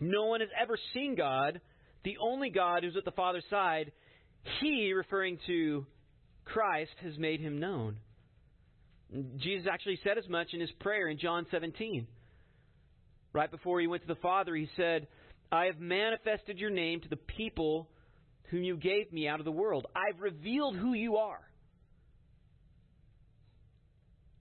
no 0.00 0.26
one 0.26 0.40
has 0.40 0.50
ever 0.60 0.76
seen 0.92 1.14
God, 1.14 1.60
the 2.04 2.16
only 2.20 2.50
God 2.50 2.82
who's 2.82 2.96
at 2.96 3.04
the 3.04 3.10
Father's 3.10 3.44
side. 3.50 3.92
He, 4.60 4.92
referring 4.92 5.38
to 5.46 5.86
Christ, 6.44 6.92
has 7.02 7.18
made 7.18 7.40
him 7.40 7.60
known. 7.60 7.96
Jesus 9.38 9.66
actually 9.70 9.98
said 10.04 10.18
as 10.18 10.28
much 10.28 10.48
in 10.52 10.60
his 10.60 10.70
prayer 10.80 11.08
in 11.08 11.18
John 11.18 11.46
17. 11.50 12.06
Right 13.32 13.50
before 13.50 13.80
he 13.80 13.86
went 13.86 14.02
to 14.02 14.08
the 14.08 14.20
Father, 14.20 14.54
he 14.54 14.68
said, 14.76 15.06
I 15.52 15.66
have 15.66 15.78
manifested 15.80 16.58
your 16.58 16.70
name 16.70 17.00
to 17.00 17.08
the 17.08 17.16
people 17.16 17.88
whom 18.50 18.62
you 18.62 18.76
gave 18.76 19.12
me 19.12 19.28
out 19.28 19.40
of 19.40 19.44
the 19.44 19.52
world. 19.52 19.86
I've 19.94 20.20
revealed 20.20 20.76
who 20.76 20.94
you 20.94 21.16
are. 21.16 21.40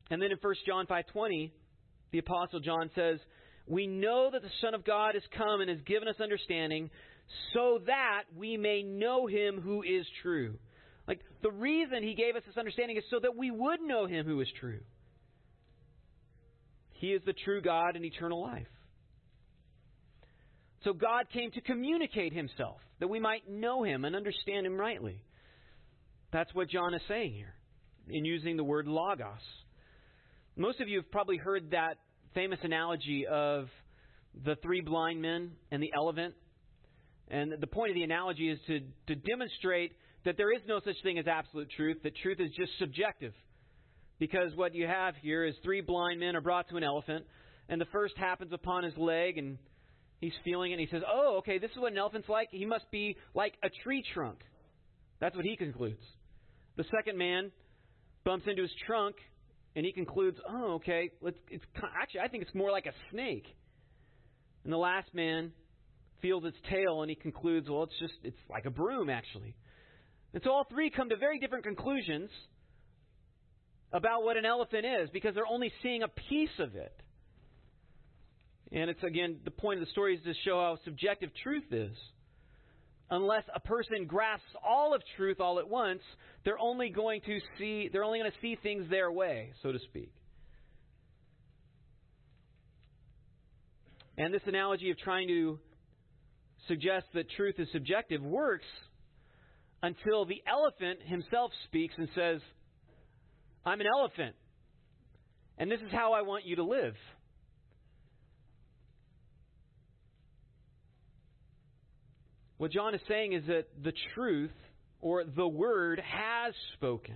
And 0.09 0.21
then 0.21 0.31
in 0.31 0.37
1 0.41 0.55
John 0.65 0.87
5:20, 0.87 1.51
the 2.11 2.17
apostle 2.17 2.59
John 2.59 2.89
says, 2.95 3.19
"We 3.67 3.85
know 3.85 4.31
that 4.31 4.41
the 4.41 4.49
Son 4.61 4.73
of 4.73 4.83
God 4.83 5.13
has 5.13 5.25
come 5.27 5.61
and 5.61 5.69
has 5.69 5.81
given 5.81 6.07
us 6.07 6.19
understanding 6.19 6.89
so 7.53 7.79
that 7.85 8.23
we 8.35 8.57
may 8.57 8.83
know 8.83 9.27
him 9.27 9.61
who 9.61 9.83
is 9.83 10.05
true." 10.21 10.57
Like 11.07 11.21
the 11.41 11.51
reason 11.51 12.03
he 12.03 12.13
gave 12.13 12.35
us 12.35 12.43
this 12.45 12.57
understanding 12.57 12.97
is 12.97 13.03
so 13.09 13.19
that 13.19 13.35
we 13.35 13.49
would 13.49 13.81
know 13.81 14.05
him 14.05 14.25
who 14.25 14.41
is 14.41 14.51
true. 14.59 14.81
He 16.93 17.13
is 17.13 17.23
the 17.25 17.33
true 17.33 17.61
God 17.61 17.95
and 17.95 18.05
eternal 18.05 18.41
life. 18.41 18.67
So 20.83 20.93
God 20.93 21.29
came 21.31 21.51
to 21.51 21.61
communicate 21.61 22.31
himself, 22.31 22.79
that 22.99 23.07
we 23.07 23.19
might 23.19 23.49
know 23.49 23.83
him 23.83 24.05
and 24.05 24.15
understand 24.15 24.65
him 24.65 24.79
rightly. 24.79 25.21
That's 26.31 26.53
what 26.53 26.69
John 26.69 26.93
is 26.93 27.01
saying 27.07 27.33
here 27.33 27.55
in 28.07 28.23
using 28.23 28.55
the 28.55 28.63
word 28.63 28.87
logos. 28.87 29.41
Most 30.55 30.79
of 30.79 30.87
you 30.87 30.97
have 30.99 31.11
probably 31.11 31.37
heard 31.37 31.71
that 31.71 31.97
famous 32.33 32.59
analogy 32.63 33.25
of 33.25 33.69
the 34.45 34.55
three 34.57 34.81
blind 34.81 35.21
men 35.21 35.51
and 35.71 35.81
the 35.81 35.91
elephant. 35.93 36.35
And 37.29 37.53
the 37.59 37.67
point 37.67 37.91
of 37.91 37.95
the 37.95 38.03
analogy 38.03 38.49
is 38.49 38.59
to, 38.67 38.79
to 39.07 39.15
demonstrate 39.15 39.93
that 40.25 40.35
there 40.37 40.51
is 40.51 40.61
no 40.67 40.79
such 40.83 40.95
thing 41.03 41.19
as 41.19 41.27
absolute 41.27 41.69
truth, 41.75 41.97
that 42.03 42.15
truth 42.17 42.39
is 42.39 42.49
just 42.57 42.71
subjective. 42.79 43.33
Because 44.19 44.51
what 44.55 44.75
you 44.75 44.87
have 44.87 45.15
here 45.21 45.45
is 45.45 45.55
three 45.63 45.81
blind 45.81 46.19
men 46.19 46.35
are 46.35 46.41
brought 46.41 46.67
to 46.69 46.77
an 46.77 46.83
elephant, 46.83 47.25
and 47.69 47.79
the 47.79 47.85
first 47.85 48.17
happens 48.17 48.51
upon 48.51 48.83
his 48.83 48.97
leg, 48.97 49.37
and 49.37 49.57
He's 50.19 50.33
feeling 50.43 50.71
it 50.71 50.75
and 50.75 50.81
he 50.81 50.87
says, 50.91 51.01
Oh, 51.09 51.37
okay, 51.37 51.59
this 51.59 51.71
is 51.71 51.77
what 51.77 51.91
an 51.91 51.97
elephant's 51.97 52.27
like. 52.27 52.49
He 52.51 52.65
must 52.65 52.89
be 52.91 53.15
like 53.33 53.53
a 53.63 53.69
tree 53.83 54.03
trunk. 54.13 54.39
That's 55.19 55.35
what 55.35 55.45
he 55.45 55.55
concludes. 55.55 56.03
The 56.75 56.83
second 56.95 57.17
man 57.17 57.51
bumps 58.25 58.45
into 58.47 58.61
his 58.61 58.71
trunk 58.85 59.15
and 59.75 59.85
he 59.85 59.93
concludes, 59.93 60.37
"Oh, 60.49 60.73
okay, 60.75 61.11
let's, 61.21 61.37
it's 61.49 61.63
actually 62.01 62.21
I 62.21 62.27
think 62.27 62.43
it's 62.43 62.55
more 62.55 62.71
like 62.71 62.85
a 62.85 62.93
snake." 63.11 63.45
And 64.63 64.73
the 64.73 64.77
last 64.77 65.13
man 65.13 65.51
feels 66.21 66.43
its 66.45 66.57
tail 66.69 67.01
and 67.01 67.09
he 67.09 67.15
concludes, 67.15 67.69
"Well, 67.69 67.83
it's 67.83 67.99
just 67.99 68.13
it's 68.23 68.39
like 68.49 68.65
a 68.65 68.69
broom 68.69 69.09
actually." 69.09 69.55
And 70.33 70.43
so 70.43 70.51
all 70.51 70.65
three 70.65 70.89
come 70.89 71.09
to 71.09 71.15
very 71.15 71.39
different 71.39 71.63
conclusions 71.63 72.29
about 73.91 74.23
what 74.23 74.37
an 74.37 74.45
elephant 74.45 74.85
is 74.85 75.09
because 75.11 75.33
they're 75.33 75.47
only 75.47 75.71
seeing 75.81 76.03
a 76.03 76.07
piece 76.07 76.59
of 76.59 76.75
it. 76.75 76.93
And 78.71 78.89
it's 78.89 79.01
again 79.03 79.39
the 79.43 79.51
point 79.51 79.79
of 79.79 79.85
the 79.85 79.91
story 79.91 80.15
is 80.15 80.23
to 80.23 80.33
show 80.45 80.59
how 80.59 80.77
subjective 80.85 81.31
truth 81.43 81.71
is. 81.71 81.97
Unless 83.11 83.43
a 83.55 83.59
person 83.59 84.05
grasps 84.05 84.45
all 84.63 84.93
of 84.93 85.01
truth 85.17 85.39
all 85.39 85.57
at 85.57 85.67
once, 85.67 86.01
they're 86.45 86.59
only 86.59 86.89
going 86.89 87.21
to 87.21 87.39
see 87.57 87.89
they're 87.91 88.03
only 88.03 88.19
going 88.19 88.31
to 88.31 88.37
see 88.39 88.55
things 88.61 88.87
their 88.89 89.11
way, 89.11 89.51
so 89.63 89.71
to 89.71 89.79
speak. 89.89 90.11
And 94.19 94.33
this 94.33 94.41
analogy 94.45 94.91
of 94.91 94.97
trying 94.99 95.29
to 95.29 95.57
suggest 96.69 97.07
that 97.13 97.29
truth 97.31 97.55
is 97.57 97.67
subjective 97.73 98.21
works 98.21 98.65
until 99.83 100.23
the 100.23 100.41
elephant 100.47 100.99
himself 101.03 101.51
speaks 101.65 101.93
and 101.97 102.07
says, 102.15 102.39
I'm 103.65 103.81
an 103.81 103.87
elephant, 103.87 104.35
and 105.57 105.69
this 105.69 105.81
is 105.81 105.91
how 105.91 106.13
I 106.13 106.21
want 106.21 106.45
you 106.45 106.55
to 106.55 106.63
live. 106.63 106.95
What 112.57 112.71
John 112.71 112.93
is 112.93 113.01
saying 113.07 113.33
is 113.33 113.43
that 113.47 113.67
the 113.83 113.93
truth, 114.13 114.51
or 115.01 115.23
the 115.23 115.47
Word, 115.47 115.99
has 115.99 116.53
spoken. 116.73 117.15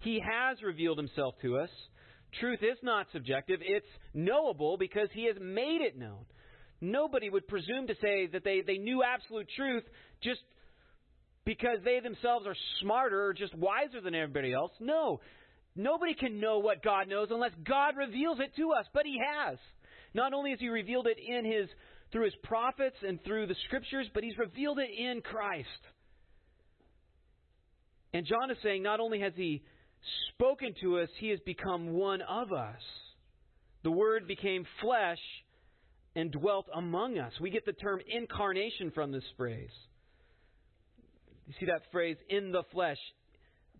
He 0.00 0.18
has 0.20 0.62
revealed 0.62 0.98
himself 0.98 1.34
to 1.42 1.58
us. 1.58 1.68
Truth 2.40 2.60
is 2.62 2.78
not 2.82 3.06
subjective, 3.12 3.60
it's 3.62 3.86
knowable 4.14 4.78
because 4.78 5.08
he 5.12 5.26
has 5.26 5.36
made 5.38 5.82
it 5.82 5.98
known. 5.98 6.24
Nobody 6.82 7.30
would 7.30 7.46
presume 7.46 7.86
to 7.86 7.94
say 8.02 8.26
that 8.32 8.42
they, 8.42 8.60
they 8.66 8.76
knew 8.76 9.04
absolute 9.04 9.46
truth 9.56 9.84
just 10.20 10.40
because 11.44 11.78
they 11.84 12.00
themselves 12.00 12.44
are 12.44 12.56
smarter 12.80 13.24
or 13.24 13.32
just 13.32 13.54
wiser 13.54 14.00
than 14.00 14.16
everybody 14.16 14.52
else. 14.52 14.72
No. 14.80 15.20
Nobody 15.76 16.14
can 16.14 16.40
know 16.40 16.58
what 16.58 16.82
God 16.82 17.06
knows 17.08 17.28
unless 17.30 17.52
God 17.64 17.96
reveals 17.96 18.38
it 18.40 18.56
to 18.56 18.72
us, 18.72 18.84
but 18.92 19.06
He 19.06 19.16
has. 19.24 19.58
Not 20.12 20.34
only 20.34 20.50
has 20.50 20.58
He 20.58 20.68
revealed 20.68 21.06
it 21.06 21.18
in 21.18 21.44
His 21.44 21.68
through 22.10 22.24
His 22.24 22.34
prophets 22.42 22.96
and 23.06 23.22
through 23.22 23.46
the 23.46 23.56
Scriptures, 23.66 24.08
but 24.12 24.24
He's 24.24 24.36
revealed 24.36 24.80
it 24.80 24.90
in 24.90 25.22
Christ. 25.22 25.68
And 28.12 28.26
John 28.26 28.50
is 28.50 28.56
saying 28.64 28.82
not 28.82 28.98
only 28.98 29.20
has 29.20 29.34
He 29.36 29.62
spoken 30.30 30.74
to 30.82 30.98
us, 30.98 31.08
He 31.20 31.28
has 31.28 31.38
become 31.46 31.92
one 31.92 32.22
of 32.22 32.52
us. 32.52 32.82
The 33.84 33.92
Word 33.92 34.26
became 34.26 34.66
flesh 34.80 35.20
and 36.14 36.30
dwelt 36.30 36.66
among 36.74 37.18
us. 37.18 37.32
We 37.40 37.50
get 37.50 37.64
the 37.64 37.72
term 37.72 38.00
incarnation 38.06 38.90
from 38.90 39.12
this 39.12 39.24
phrase. 39.36 39.70
You 41.46 41.54
see 41.58 41.66
that 41.66 41.82
phrase, 41.90 42.16
in 42.28 42.52
the 42.52 42.62
flesh? 42.72 42.98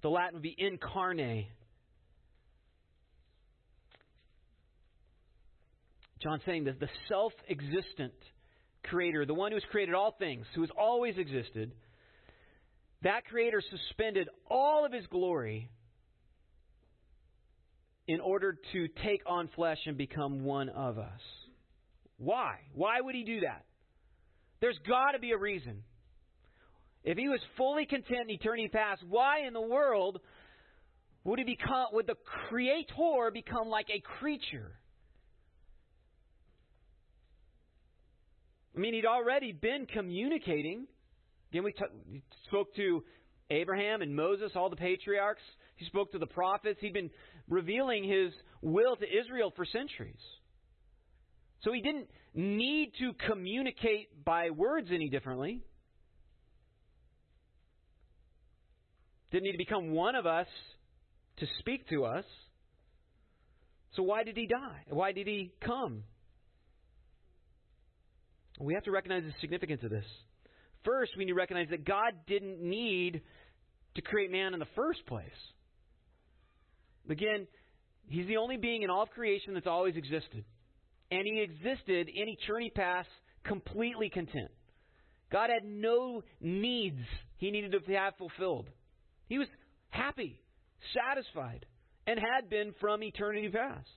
The 0.03 0.09
Latin 0.09 0.35
would 0.35 0.43
be 0.43 0.57
incarne. 0.59 1.47
John 6.23 6.41
saying 6.47 6.65
that 6.65 6.81
the 6.81 6.89
self 7.09 7.33
existent 7.49 8.13
creator, 8.85 9.25
the 9.27 9.35
one 9.35 9.53
who 9.53 9.57
has 9.57 9.65
created 9.71 9.95
all 9.95 10.15
things, 10.19 10.47
who 10.55 10.61
has 10.61 10.71
always 10.79 11.17
existed, 11.19 11.73
that 13.03 13.25
creator 13.27 13.63
suspended 13.71 14.29
all 14.49 14.85
of 14.85 14.93
his 14.93 15.07
glory 15.07 15.69
in 18.07 18.21
order 18.21 18.59
to 18.73 18.89
take 19.05 19.23
on 19.27 19.49
flesh 19.55 19.79
and 19.87 19.97
become 19.97 20.45
one 20.45 20.69
of 20.69 20.99
us. 20.99 21.21
Why? 22.23 22.59
Why 22.73 23.01
would 23.01 23.17
he 23.17 23.25
do 23.25 23.41
that? 23.41 23.65
There's 24.61 24.79
got 24.87 25.13
to 25.13 25.19
be 25.19 25.33
a 25.33 25.37
reason. 25.37 25.83
If 27.03 27.19
he 27.19 27.29
was 27.29 27.41
fully 27.57 27.85
content 27.85 28.29
in 28.29 28.31
eternity 28.31 28.69
past, 28.69 29.03
why 29.09 29.41
in 29.45 29.53
the 29.53 29.61
world 29.61 30.21
would 31.25 31.41
he 31.41 31.45
become 31.45 31.87
would 31.93 32.07
the 32.07 32.15
creator 32.49 33.33
become 33.33 33.69
like 33.69 33.89
a 33.91 34.01
creature? 34.21 34.71
I 38.77 38.79
mean, 38.79 38.95
he'd 38.95 39.05
already 39.05 39.51
been 39.51 39.87
communicating. 39.87 40.87
Again, 41.51 41.65
we 41.65 41.73
t- 41.73 42.23
spoke 42.47 42.73
to 42.77 43.03
Abraham 43.51 44.01
and 44.01 44.15
Moses, 44.15 44.53
all 44.55 44.71
the 44.71 44.77
patriarchs. 44.77 45.43
He 45.75 45.87
spoke 45.87 46.13
to 46.13 46.19
the 46.19 46.27
prophets. 46.27 46.79
He'd 46.81 46.95
been 46.95 47.11
revealing 47.49 48.05
his 48.05 48.33
will 48.63 48.95
to 48.95 49.05
Israel 49.05 49.53
for 49.57 49.67
centuries. 49.67 50.23
So 51.65 51.73
he 51.73 51.81
didn't 51.81 52.09
need 52.35 52.93
to 52.99 53.13
communicate 53.29 54.25
by 54.25 54.51
words 54.51 54.89
any 54.93 55.09
differently. 55.09 55.63
Didn't 59.31 59.45
need 59.45 59.53
to 59.53 59.59
become 59.59 59.93
one 59.93 60.15
of 60.15 60.27
us 60.27 60.47
to 61.39 61.47
speak 61.61 61.89
to 61.89 62.05
us. 62.05 62.25
So 63.97 64.03
why 64.03 64.25
did 64.25 64.37
he 64.37 64.47
die? 64.47 64.85
Why 64.89 65.13
did 65.13 65.27
he 65.27 65.53
come? 65.65 66.05
We 68.61 68.75
have 68.75 68.85
to 68.85 68.91
recognize 68.91 69.23
the 69.23 69.33
significance 69.41 69.83
of 69.83 69.91
this. 69.91 70.05
First, 70.85 71.13
we 71.17 71.25
need 71.25 71.33
to 71.33 71.37
recognize 71.37 71.69
that 71.71 71.85
God 71.85 72.13
didn't 72.27 72.61
need 72.61 73.23
to 73.95 74.03
create 74.03 74.31
man 74.31 74.53
in 74.53 74.61
the 74.61 74.67
first 74.75 75.07
place. 75.07 75.31
Again, 77.09 77.47
He's 78.09 78.27
the 78.27 78.37
only 78.37 78.57
being 78.57 78.83
in 78.83 78.91
all 78.91 79.05
of 79.05 79.11
creation 79.11 79.55
that's 79.55 79.67
always 79.67 79.97
existed. 79.97 80.45
And 81.13 81.27
He 81.27 81.41
existed 81.43 82.09
in 82.09 82.29
eternity 82.29 82.73
past 82.75 83.09
completely 83.45 84.09
content. 84.09 84.51
God 85.31 85.51
had 85.51 85.65
no 85.65 86.23
needs 86.41 87.05
He 87.37 87.51
needed 87.51 87.73
to 87.73 87.93
have 87.95 88.15
fulfilled. 88.17 88.69
He 89.29 89.39
was 89.39 89.49
happy, 89.91 90.41
satisfied, 90.95 91.67
and 92.07 92.19
had 92.19 92.49
been 92.49 92.75
from 92.81 93.03
eternity 93.03 93.49
past. 93.51 93.89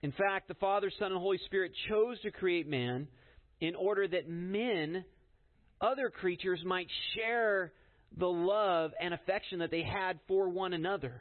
In 0.00 0.12
fact, 0.12 0.46
the 0.46 0.54
Father, 0.54 0.92
Son, 0.96 1.10
and 1.10 1.20
Holy 1.20 1.38
Spirit 1.46 1.72
chose 1.88 2.20
to 2.20 2.30
create 2.30 2.68
man 2.68 3.08
in 3.60 3.74
order 3.74 4.06
that 4.06 4.28
men, 4.28 5.04
other 5.80 6.08
creatures, 6.08 6.60
might 6.64 6.86
share 7.16 7.72
the 8.16 8.28
love 8.28 8.92
and 9.00 9.12
affection 9.12 9.58
that 9.58 9.72
they 9.72 9.82
had 9.82 10.20
for 10.28 10.48
one 10.48 10.72
another. 10.72 11.20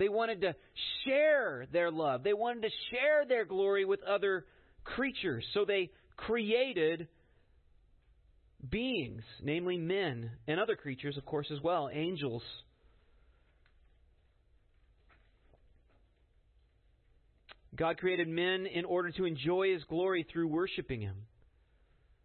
They 0.00 0.08
wanted 0.08 0.40
to 0.40 0.56
share 1.04 1.66
their 1.70 1.90
love, 1.90 2.22
they 2.22 2.32
wanted 2.32 2.62
to 2.62 2.70
share 2.90 3.26
their 3.28 3.44
glory 3.44 3.84
with 3.84 4.02
other 4.02 4.46
creatures. 4.82 5.44
So 5.52 5.66
they 5.66 5.90
created 6.16 7.06
beings, 8.66 9.22
namely 9.42 9.76
men, 9.76 10.30
and 10.48 10.58
other 10.58 10.74
creatures, 10.74 11.18
of 11.18 11.26
course, 11.26 11.48
as 11.52 11.60
well, 11.62 11.90
angels. 11.92 12.42
God 17.76 17.98
created 17.98 18.26
men 18.26 18.64
in 18.64 18.86
order 18.86 19.10
to 19.12 19.26
enjoy 19.26 19.74
His 19.74 19.84
glory 19.84 20.26
through 20.32 20.48
worshiping 20.48 21.02
Him. 21.02 21.16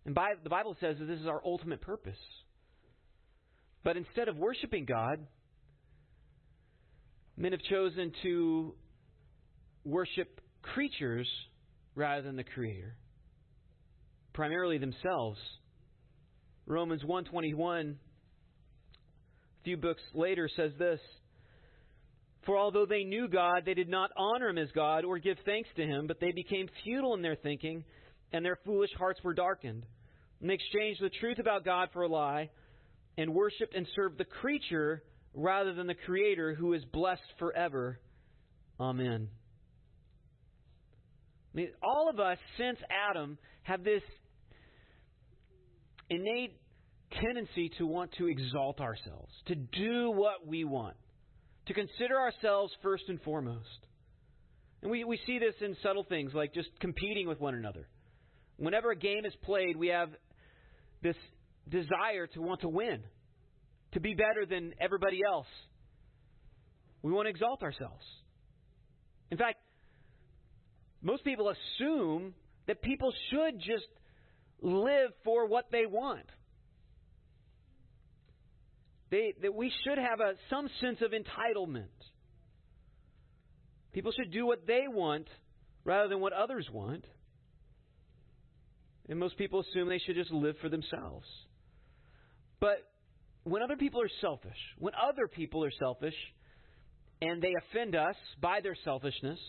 And 0.06 0.16
by, 0.16 0.36
the 0.42 0.50
Bible 0.50 0.78
says 0.80 0.96
that 1.00 1.06
this 1.06 1.20
is 1.20 1.28
our 1.28 1.42
ultimate 1.44 1.82
purpose. 1.82 2.16
But 3.84 3.98
instead 3.98 4.30
of 4.30 4.38
worshiping 4.38 4.86
God, 4.86 5.20
men 7.38 7.52
have 7.52 7.62
chosen 7.62 8.12
to 8.24 8.76
worship 9.84 10.41
creatures 10.62 11.28
rather 11.95 12.21
than 12.21 12.36
the 12.36 12.43
Creator, 12.43 12.95
primarily 14.34 14.78
themselves. 14.78 15.39
Romans 16.65 17.04
121 17.04 17.98
a 19.62 19.63
few 19.63 19.78
books 19.78 20.02
later 20.13 20.50
says 20.56 20.71
this 20.78 21.00
for 22.45 22.58
although 22.58 22.86
they 22.86 23.04
knew 23.04 23.28
God, 23.28 23.63
they 23.65 23.74
did 23.74 23.89
not 23.89 24.12
honor 24.15 24.50
him 24.50 24.60
as 24.60 24.69
God 24.71 25.04
or 25.04 25.17
give 25.17 25.38
thanks 25.45 25.69
to 25.78 25.84
him, 25.84 26.06
but 26.06 26.19
they 26.19 26.32
became 26.32 26.69
futile 26.84 27.15
in 27.15 27.24
their 27.24 27.36
thinking, 27.36 27.84
and 28.32 28.45
their 28.45 28.60
foolish 28.65 28.91
hearts 28.98 29.19
were 29.24 29.34
darkened. 29.34 29.84
And 30.39 30.50
they 30.50 30.54
exchanged 30.54 31.02
the 31.02 31.10
truth 31.10 31.39
about 31.39 31.65
God 31.65 31.89
for 31.91 32.04
a 32.04 32.08
lie, 32.08 32.52
and 33.17 33.34
worshipped 33.34 33.74
and 33.74 33.88
served 33.95 34.19
the 34.19 34.26
creature 34.26 35.02
rather 35.36 35.74
than 35.74 35.88
the 35.88 35.95
Creator, 35.95 36.56
who 36.56 36.74
is 36.74 36.84
blessed 36.86 37.21
forever. 37.38 38.00
Amen. 38.80 39.28
I 41.54 41.58
mean, 41.58 41.69
all 41.84 42.10
of 42.10 42.19
us, 42.19 42.38
since 42.58 42.78
Adam, 42.89 43.38
have 43.63 43.84
this 43.84 44.02
innate 46.10 46.58
tendency 47.21 47.71
to 47.78 47.86
want 47.86 48.12
to 48.17 48.28
exalt 48.28 48.82
ourselves, 48.82 49.32
to 49.48 49.56
do 49.56 50.12
what 50.12 50.45
we 50.45 50.63
want 50.63 50.95
to 51.67 51.74
consider 51.74 52.19
ourselves 52.19 52.74
first 52.84 53.04
and 53.08 53.21
foremost. 53.21 53.88
And 54.82 54.91
we, 54.91 55.04
we 55.04 55.19
see 55.26 55.39
this 55.39 55.56
in 55.62 55.76
subtle 55.82 56.06
things 56.08 56.32
like 56.34 56.54
just 56.54 56.69
competing 56.80 57.28
with 57.28 57.39
one 57.39 57.56
another. 57.56 57.88
Whenever 58.58 58.91
a 58.91 58.95
game 58.95 59.26
is 59.26 59.34
played, 59.43 59.76
we 59.76 59.88
have 59.88 60.10
this 61.02 61.15
desire 61.69 62.28
to 62.34 62.41
want 62.41 62.62
to 62.62 62.69
win, 62.69 63.02
to 63.95 64.01
be 64.01 64.13
better 64.13 64.45
than 64.47 64.73
everybody 64.79 65.21
else. 65.25 65.47
We 67.01 67.12
want 67.12 67.25
to 67.25 67.29
exalt 67.29 67.63
ourselves. 67.63 68.03
In 69.31 69.38
fact, 69.38 69.58
most 71.01 71.23
people 71.23 71.49
assume 71.49 72.34
that 72.67 72.81
people 72.81 73.13
should 73.31 73.60
just 73.60 73.88
live 74.62 75.12
for 75.23 75.47
what 75.47 75.65
they 75.71 75.86
want. 75.86 76.25
They, 79.12 79.34
that 79.41 79.55
we 79.55 79.71
should 79.84 79.97
have 79.97 80.19
a, 80.19 80.34
some 80.49 80.67
sense 80.81 80.97
of 81.01 81.12
entitlement. 81.12 81.86
People 83.93 84.12
should 84.12 84.31
do 84.31 84.45
what 84.45 84.67
they 84.67 84.86
want 84.89 85.27
rather 85.86 86.10
than 86.10 86.19
what 86.19 86.34
others 86.34 86.67
want. 86.73 87.05
And 89.08 89.19
most 89.19 89.38
people 89.38 89.62
assume 89.62 89.88
they 89.88 90.01
should 90.05 90.15
just 90.15 90.31
live 90.31 90.55
for 90.62 90.67
themselves. 90.67 91.27
But 92.60 92.79
when 93.45 93.62
other 93.62 93.77
people 93.77 94.01
are 94.01 94.10
selfish, 94.21 94.58
when 94.79 94.93
other 94.95 95.27
people 95.27 95.63
are 95.63 95.71
selfish, 95.79 96.15
and 97.21 97.41
they 97.41 97.53
offend 97.69 97.95
us 97.95 98.15
by 98.41 98.60
their 98.62 98.75
selfishness, 98.84 99.39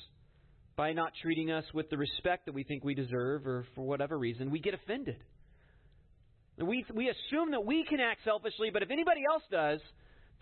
by 0.76 0.92
not 0.92 1.12
treating 1.22 1.50
us 1.50 1.64
with 1.72 1.88
the 1.88 1.96
respect 1.96 2.44
that 2.44 2.54
we 2.54 2.62
think 2.62 2.84
we 2.84 2.94
deserve, 2.94 3.46
or 3.46 3.64
for 3.74 3.84
whatever 3.84 4.18
reason, 4.18 4.50
we 4.50 4.60
get 4.60 4.74
offended. 4.74 5.16
We, 6.58 6.84
we 6.94 7.08
assume 7.08 7.50
that 7.52 7.64
we 7.64 7.84
can 7.88 7.98
act 7.98 8.20
selfishly, 8.24 8.68
but 8.70 8.82
if 8.82 8.90
anybody 8.90 9.22
else 9.30 9.42
does, 9.50 9.80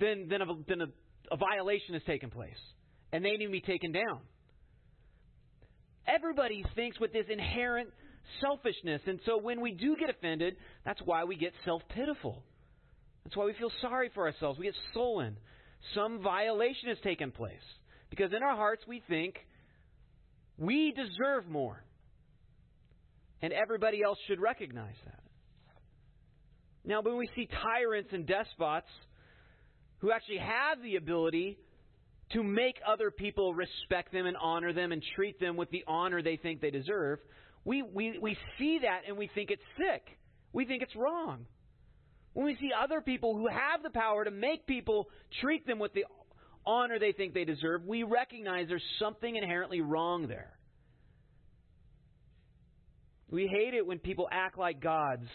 then, 0.01 0.27
then, 0.29 0.43
a, 0.43 0.47
then 0.69 0.81
a, 0.81 0.87
a 1.33 1.37
violation 1.37 1.95
has 1.95 2.03
taken 2.05 2.31
place, 2.31 2.59
and 3.13 3.25
they 3.25 3.31
need 3.31 3.47
to 3.47 3.53
be 3.53 3.61
taken 3.61 3.93
down. 3.93 4.21
Everybody 6.09 6.65
thinks 6.75 6.99
with 6.99 7.13
this 7.13 7.27
inherent 7.31 7.89
selfishness, 8.41 9.01
and 9.07 9.21
so 9.25 9.39
when 9.39 9.61
we 9.61 9.73
do 9.73 9.95
get 9.97 10.11
offended, 10.11 10.57
that's 10.85 11.01
why 11.05 11.23
we 11.23 11.37
get 11.37 11.53
self 11.65 11.83
pitiful. 11.95 12.43
That's 13.25 13.37
why 13.37 13.47
we 13.47 13.55
feel 13.55 13.73
sorry 13.81 14.11
for 14.15 14.27
ourselves. 14.27 14.59
We 14.59 14.67
get 14.67 14.75
sullen. 14.93 15.37
Some 15.95 16.23
violation 16.23 16.89
has 16.89 16.99
taken 17.03 17.31
place. 17.31 17.57
Because 18.11 18.33
in 18.33 18.43
our 18.43 18.55
hearts, 18.55 18.83
we 18.87 19.03
think 19.09 19.37
we 20.59 20.93
deserve 20.93 21.49
more. 21.49 21.83
And 23.43 23.53
everybody 23.53 24.03
else 24.03 24.19
should 24.27 24.41
recognize 24.41 24.95
that. 25.05 25.21
Now, 26.85 27.01
when 27.01 27.17
we 27.17 27.29
see 27.35 27.49
tyrants 27.63 28.11
and 28.13 28.27
despots 28.27 28.89
who 29.99 30.13
actually 30.13 30.39
have 30.39 30.83
the 30.83 30.97
ability 30.97 31.59
to 32.33 32.43
make 32.43 32.77
other 32.87 33.11
people 33.11 33.55
respect 33.55 34.13
them 34.13 34.27
and 34.27 34.37
honor 34.37 34.73
them 34.73 34.93
and 34.93 35.03
treat 35.17 35.41
them 35.41 35.57
with 35.57 35.71
the 35.71 35.85
honor 35.87 36.23
they 36.23 36.37
think 36.37 36.61
they 36.61 36.71
deserve, 36.71 37.21
we, 37.65 37.83
we, 37.83 38.19
we 38.21 38.37
see 38.59 38.81
that 38.83 39.03
and 39.09 39.17
we 39.17 39.31
think 39.35 39.51
it's 39.51 39.63
sick. 39.79 40.03
We 40.53 40.67
think 40.67 40.83
it's 40.83 40.95
wrong. 40.95 41.47
When 42.35 42.47
we 42.47 42.57
see 42.61 42.71
other 42.77 43.01
people 43.01 43.37
who 43.37 43.47
have 43.47 43.83
the 43.83 43.91
power 43.91 44.25
to 44.25 44.31
make 44.31 44.67
people 44.67 45.09
treat 45.41 45.67
them 45.67 45.79
with 45.79 45.95
the 45.95 46.05
honor 46.67 46.99
they 46.99 47.13
think 47.13 47.33
they 47.33 47.45
deserve, 47.45 47.85
we 47.85 48.03
recognize 48.03 48.69
there's 48.69 48.83
something 48.99 49.35
inherently 49.35 49.81
wrong 49.81 50.27
there. 50.27 50.53
We 53.31 53.47
hate 53.47 53.75
it 53.75 53.87
when 53.87 54.01
people 54.01 54.29
act 54.31 54.59
like 54.59 54.81
gods 54.81 55.27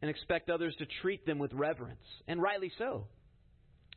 and 0.00 0.10
expect 0.10 0.50
others 0.50 0.74
to 0.78 0.86
treat 1.02 1.24
them 1.24 1.38
with 1.38 1.52
reverence, 1.52 2.04
and 2.26 2.40
rightly 2.42 2.70
so. 2.78 3.06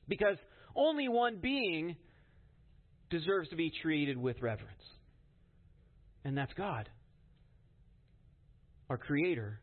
Because 0.07 0.37
only 0.75 1.09
one 1.09 1.37
being 1.41 1.95
deserves 3.09 3.49
to 3.49 3.55
be 3.55 3.71
treated 3.81 4.17
with 4.17 4.41
reverence, 4.41 4.83
and 6.23 6.37
that's 6.37 6.53
God, 6.53 6.89
our 8.89 8.97
Creator. 8.97 9.59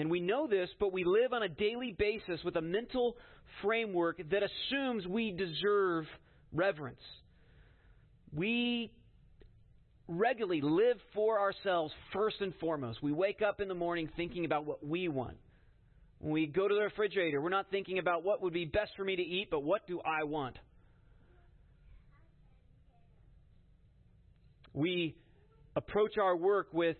And 0.00 0.10
we 0.10 0.20
know 0.20 0.46
this, 0.46 0.70
but 0.80 0.94
we 0.94 1.04
live 1.04 1.34
on 1.34 1.42
a 1.42 1.48
daily 1.48 1.94
basis 1.96 2.42
with 2.42 2.56
a 2.56 2.62
mental 2.62 3.18
framework 3.60 4.16
that 4.30 4.42
assumes 4.42 5.06
we 5.06 5.30
deserve 5.30 6.06
reverence. 6.54 7.02
We 8.32 8.92
regularly 10.08 10.62
live 10.62 10.96
for 11.14 11.38
ourselves 11.38 11.92
first 12.14 12.36
and 12.40 12.54
foremost. 12.60 13.02
We 13.02 13.12
wake 13.12 13.42
up 13.42 13.60
in 13.60 13.68
the 13.68 13.74
morning 13.74 14.08
thinking 14.16 14.46
about 14.46 14.64
what 14.64 14.82
we 14.82 15.08
want. 15.08 15.36
When 16.18 16.32
we 16.32 16.46
go 16.46 16.66
to 16.66 16.74
the 16.74 16.80
refrigerator, 16.80 17.38
we're 17.38 17.50
not 17.50 17.66
thinking 17.70 17.98
about 17.98 18.24
what 18.24 18.40
would 18.40 18.54
be 18.54 18.64
best 18.64 18.92
for 18.96 19.04
me 19.04 19.16
to 19.16 19.22
eat, 19.22 19.48
but 19.50 19.62
what 19.62 19.86
do 19.86 20.00
I 20.00 20.24
want? 20.24 20.56
We 24.72 25.14
approach 25.76 26.16
our 26.16 26.34
work 26.34 26.68
with 26.72 26.96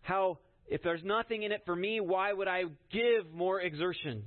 how, 0.00 0.38
if 0.66 0.82
there's 0.82 1.02
nothing 1.04 1.42
in 1.42 1.52
it 1.52 1.62
for 1.66 1.74
me, 1.76 2.00
why 2.00 2.32
would 2.32 2.48
I 2.48 2.64
give 2.90 3.32
more 3.32 3.60
exertion? 3.60 4.24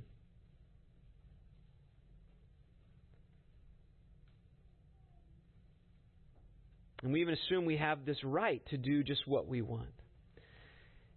And 7.02 7.12
we 7.12 7.20
even 7.20 7.34
assume 7.34 7.64
we 7.64 7.76
have 7.76 8.04
this 8.04 8.16
right 8.24 8.62
to 8.70 8.76
do 8.76 9.02
just 9.04 9.26
what 9.26 9.46
we 9.46 9.62
want. 9.62 9.88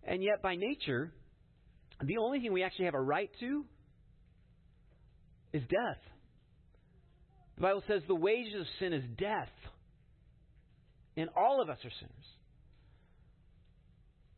And 0.03 0.23
yet, 0.23 0.41
by 0.41 0.55
nature, 0.55 1.11
the 2.03 2.17
only 2.17 2.39
thing 2.39 2.53
we 2.53 2.63
actually 2.63 2.85
have 2.85 2.93
a 2.93 3.01
right 3.01 3.29
to 3.39 3.65
is 5.53 5.61
death. 5.63 6.01
The 7.55 7.61
Bible 7.61 7.83
says 7.87 8.01
the 8.07 8.15
wages 8.15 8.61
of 8.61 8.67
sin 8.79 8.93
is 8.93 9.03
death. 9.17 9.49
And 11.17 11.29
all 11.35 11.61
of 11.61 11.69
us 11.69 11.77
are 11.83 11.91
sinners. 11.99 12.25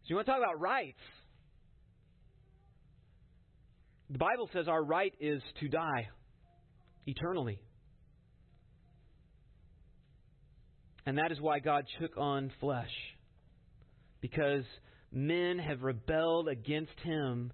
So 0.03 0.07
you 0.09 0.15
want 0.15 0.25
to 0.27 0.31
talk 0.31 0.41
about 0.41 0.59
rights? 0.59 0.99
The 4.09 4.17
Bible 4.17 4.49
says 4.51 4.67
our 4.67 4.83
right 4.83 5.13
is 5.19 5.41
to 5.61 5.67
die 5.69 6.09
eternally. 7.05 7.59
And 11.05 11.17
that 11.17 11.31
is 11.31 11.39
why 11.39 11.59
God 11.59 11.85
took 11.99 12.17
on 12.17 12.51
flesh. 12.59 12.91
Because 14.19 14.63
men 15.11 15.59
have 15.59 15.81
rebelled 15.81 16.47
against 16.47 16.99
him 17.03 17.51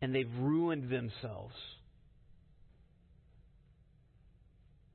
and 0.00 0.14
they've 0.14 0.32
ruined 0.40 0.90
themselves. 0.90 1.54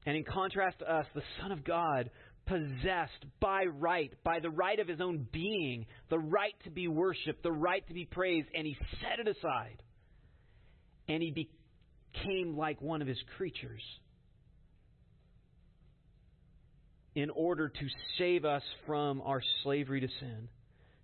And 0.06 0.16
in 0.16 0.24
contrast 0.24 0.80
to 0.80 0.92
us, 0.92 1.06
the 1.14 1.22
Son 1.42 1.52
of 1.52 1.64
God, 1.64 2.10
possessed 2.48 3.26
by 3.40 3.66
right, 3.66 4.12
by 4.24 4.40
the 4.40 4.50
right 4.50 4.80
of 4.80 4.88
his 4.88 5.02
own 5.02 5.28
being, 5.32 5.86
the 6.10 6.20
right 6.20 6.54
to 6.64 6.72
be 6.72 6.88
worshiped, 6.88 7.44
the 7.44 7.52
right 7.52 7.86
to 7.88 7.94
be 7.94 8.06
praised, 8.06 8.48
and 8.56 8.66
he 8.66 8.78
set 9.02 9.20
it 9.20 9.28
aside. 9.28 9.82
And 11.08 11.22
he 11.22 11.32
became 11.32 12.58
like 12.58 12.82
one 12.82 13.02
of 13.02 13.08
his 13.08 13.22
creatures 13.38 13.82
in 17.16 17.30
order 17.32 17.70
to 17.70 17.88
save 18.18 18.46
us 18.46 18.64
from 18.86 19.22
our 19.22 19.42
slavery 19.64 20.02
to 20.02 20.08
sin, 20.20 20.50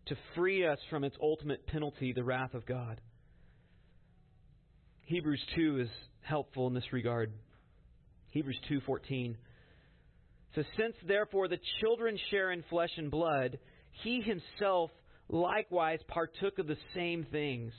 to 0.06 0.16
free 0.36 0.66
us 0.66 0.78
from 0.90 1.04
its 1.04 1.16
ultimate 1.22 1.66
penalty, 1.68 2.14
the 2.14 2.24
wrath 2.24 2.54
of 2.54 2.66
God. 2.66 3.02
Hebrews 5.06 5.42
2 5.56 5.80
is 5.82 5.90
helpful 6.22 6.68
in 6.68 6.74
this 6.74 6.94
regard. 6.94 7.34
Hebrews 8.30 8.60
2:14 8.70 9.38
says 10.56 10.64
since 10.78 10.96
therefore 11.08 11.48
the 11.48 11.60
children 11.82 12.18
share 12.30 12.52
in 12.52 12.64
flesh 12.70 12.92
and 12.98 13.10
blood 13.12 13.58
he 14.04 14.22
himself 14.22 14.92
likewise 15.30 16.00
partook 16.08 16.60
of 16.60 16.68
the 16.68 16.78
same 16.96 17.26
things 17.32 17.74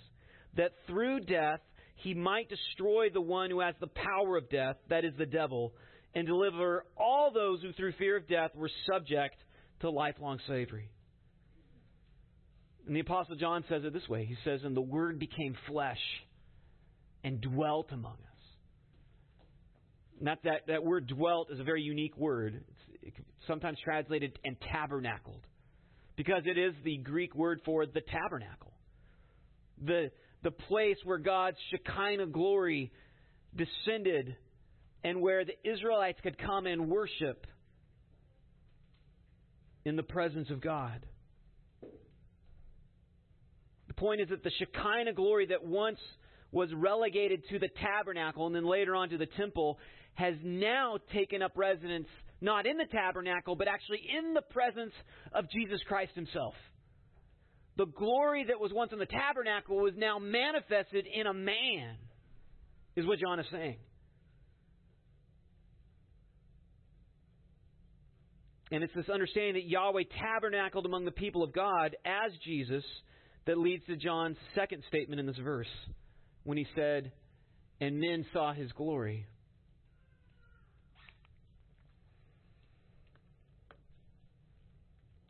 that 0.56 0.72
through 0.86 1.20
death 1.20 1.60
he 1.96 2.14
might 2.14 2.48
destroy 2.48 3.08
the 3.10 3.20
one 3.20 3.50
who 3.50 3.60
has 3.60 3.74
the 3.80 3.86
power 3.86 4.36
of 4.36 4.48
death 4.50 4.76
that 4.88 5.04
is 5.04 5.12
the 5.18 5.26
devil 5.26 5.72
and 6.14 6.26
deliver 6.26 6.84
all 6.96 7.30
those 7.32 7.60
who 7.62 7.72
through 7.72 7.92
fear 7.92 8.16
of 8.16 8.28
death 8.28 8.50
were 8.54 8.70
subject 8.90 9.36
to 9.80 9.90
lifelong 9.90 10.38
slavery. 10.46 10.88
And 12.86 12.94
the 12.94 13.00
Apostle 13.00 13.36
John 13.36 13.64
says 13.68 13.82
it 13.84 13.92
this 13.92 14.08
way 14.08 14.24
He 14.24 14.36
says, 14.44 14.60
And 14.62 14.76
the 14.76 14.80
Word 14.80 15.18
became 15.18 15.56
flesh 15.68 16.00
and 17.22 17.40
dwelt 17.40 17.90
among 17.90 18.12
us. 18.12 18.33
Not 20.20 20.42
that, 20.44 20.66
that 20.68 20.84
word 20.84 21.06
dwelt 21.06 21.50
is 21.50 21.60
a 21.60 21.64
very 21.64 21.82
unique 21.82 22.16
word. 22.16 22.62
It's 23.02 23.16
sometimes 23.46 23.78
translated 23.82 24.38
and 24.44 24.56
tabernacled. 24.72 25.46
Because 26.16 26.42
it 26.46 26.56
is 26.56 26.74
the 26.84 26.98
Greek 26.98 27.34
word 27.34 27.60
for 27.64 27.86
the 27.86 28.00
tabernacle. 28.00 28.72
The, 29.84 30.10
the 30.42 30.52
place 30.52 30.96
where 31.04 31.18
God's 31.18 31.56
Shekinah 31.70 32.26
glory 32.26 32.92
descended 33.56 34.36
and 35.02 35.20
where 35.20 35.44
the 35.44 35.54
Israelites 35.68 36.18
could 36.22 36.38
come 36.38 36.66
and 36.66 36.88
worship 36.88 37.46
in 39.84 39.96
the 39.96 40.02
presence 40.02 40.50
of 40.50 40.60
God. 40.60 41.04
The 43.88 43.94
point 43.94 44.20
is 44.20 44.28
that 44.30 44.42
the 44.42 44.50
Shekinah 44.58 45.12
glory 45.12 45.46
that 45.46 45.64
once 45.64 45.98
was 46.50 46.68
relegated 46.72 47.42
to 47.50 47.58
the 47.58 47.68
tabernacle 47.82 48.46
and 48.46 48.54
then 48.54 48.64
later 48.64 48.94
on 48.94 49.08
to 49.10 49.18
the 49.18 49.26
temple 49.26 49.78
has 50.14 50.34
now 50.42 50.98
taken 51.12 51.42
up 51.42 51.52
residence 51.56 52.08
not 52.40 52.66
in 52.66 52.76
the 52.76 52.86
tabernacle, 52.86 53.56
but 53.56 53.68
actually 53.68 54.00
in 54.16 54.34
the 54.34 54.42
presence 54.42 54.92
of 55.32 55.48
Jesus 55.50 55.80
Christ 55.88 56.12
himself. 56.14 56.54
the 57.76 57.86
glory 57.86 58.44
that 58.44 58.60
was 58.60 58.72
once 58.72 58.92
in 58.92 59.00
the 59.00 59.06
tabernacle 59.06 59.76
was 59.76 59.94
now 59.96 60.18
manifested 60.20 61.06
in 61.12 61.26
a 61.26 61.34
man, 61.34 61.96
is 62.94 63.04
what 63.04 63.18
John 63.18 63.40
is 63.40 63.46
saying. 63.50 63.78
And 68.70 68.82
it's 68.82 68.94
this 68.94 69.08
understanding 69.08 69.54
that 69.54 69.68
Yahweh 69.68 70.04
tabernacled 70.20 70.86
among 70.86 71.04
the 71.04 71.10
people 71.10 71.42
of 71.42 71.52
God 71.52 71.96
as 72.04 72.32
Jesus 72.44 72.84
that 73.46 73.58
leads 73.58 73.84
to 73.86 73.96
John's 73.96 74.36
second 74.54 74.82
statement 74.88 75.20
in 75.20 75.26
this 75.26 75.38
verse 75.38 75.68
when 76.44 76.58
he 76.58 76.66
said, 76.74 77.12
And 77.80 77.98
men 77.98 78.24
saw 78.32 78.52
his 78.52 78.70
glory. 78.72 79.26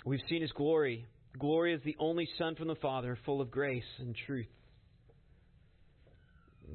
We've 0.05 0.21
seen 0.29 0.43
his 0.43 0.53
glory. 0.53 1.07
Glory 1.39 1.75
is 1.75 1.81
the 1.85 1.97
only 1.99 2.29
Son 2.39 2.55
from 2.55 2.69
the 2.69 2.75
Father, 2.77 3.19
full 3.25 3.41
of 3.41 3.51
grace 3.51 3.83
and 3.99 4.15
truth. 4.27 4.47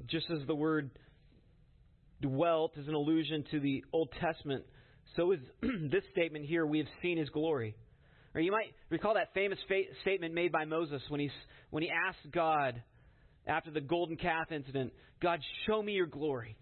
Just 0.07 0.25
as 0.31 0.45
the 0.47 0.55
word 0.55 0.89
dwelt 2.21 2.73
is 2.77 2.87
an 2.87 2.93
allusion 2.93 3.45
to 3.51 3.59
the 3.59 3.83
Old 3.93 4.09
Testament, 4.19 4.65
so 5.15 5.31
is 5.31 5.39
this 5.61 6.03
statement 6.11 6.45
here 6.45 6.65
we 6.65 6.79
have 6.79 6.87
seen 7.01 7.17
his 7.17 7.29
glory. 7.29 7.75
Or 8.35 8.41
you 8.41 8.51
might 8.51 8.73
recall 8.89 9.13
that 9.13 9.33
famous 9.33 9.59
fa- 9.67 9.93
statement 10.01 10.33
made 10.33 10.51
by 10.51 10.65
Moses 10.65 11.01
when, 11.09 11.19
he's, 11.19 11.31
when 11.69 11.83
he 11.83 11.89
asked 11.89 12.31
God 12.31 12.81
after 13.47 13.71
the 13.71 13.81
golden 13.81 14.17
calf 14.17 14.51
incident, 14.51 14.93
God, 15.21 15.39
show 15.67 15.81
me 15.81 15.93
your 15.93 16.05
glory. 16.05 16.55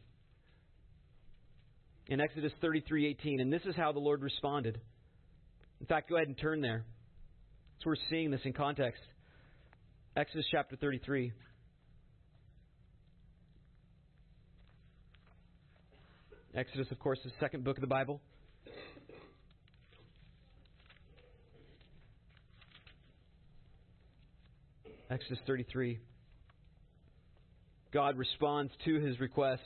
In 2.07 2.21
Exodus 2.21 2.53
33:18, 2.63 3.41
and 3.41 3.51
this 3.51 3.63
is 3.65 3.75
how 3.75 3.91
the 3.91 3.99
Lord 3.99 4.21
responded. 4.21 4.79
In 5.79 5.85
fact, 5.85 6.09
go 6.09 6.15
ahead 6.15 6.27
and 6.27 6.37
turn 6.37 6.61
there. 6.61 6.85
It's 7.77 7.85
we're 7.85 7.95
seeing 8.09 8.31
this 8.31 8.41
in 8.43 8.53
context. 8.53 9.01
Exodus 10.15 10.45
chapter 10.51 10.75
33. 10.75 11.31
Exodus, 16.55 16.87
of 16.89 16.97
course, 16.97 17.19
is 17.19 17.31
the 17.31 17.39
second 17.39 17.63
book 17.63 17.77
of 17.77 17.81
the 17.81 17.87
Bible. 17.87 18.19
Exodus 25.11 25.37
33. 25.45 25.99
God 27.93 28.17
responds 28.17 28.71
to 28.85 28.99
his 28.99 29.19
request 29.19 29.63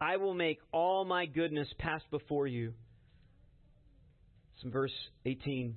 I 0.00 0.16
will 0.16 0.34
make 0.34 0.58
all 0.72 1.04
my 1.04 1.26
goodness 1.26 1.68
pass 1.78 2.00
before 2.10 2.46
you. 2.46 2.72
Some 4.62 4.70
verse 4.70 4.92
18 5.24 5.76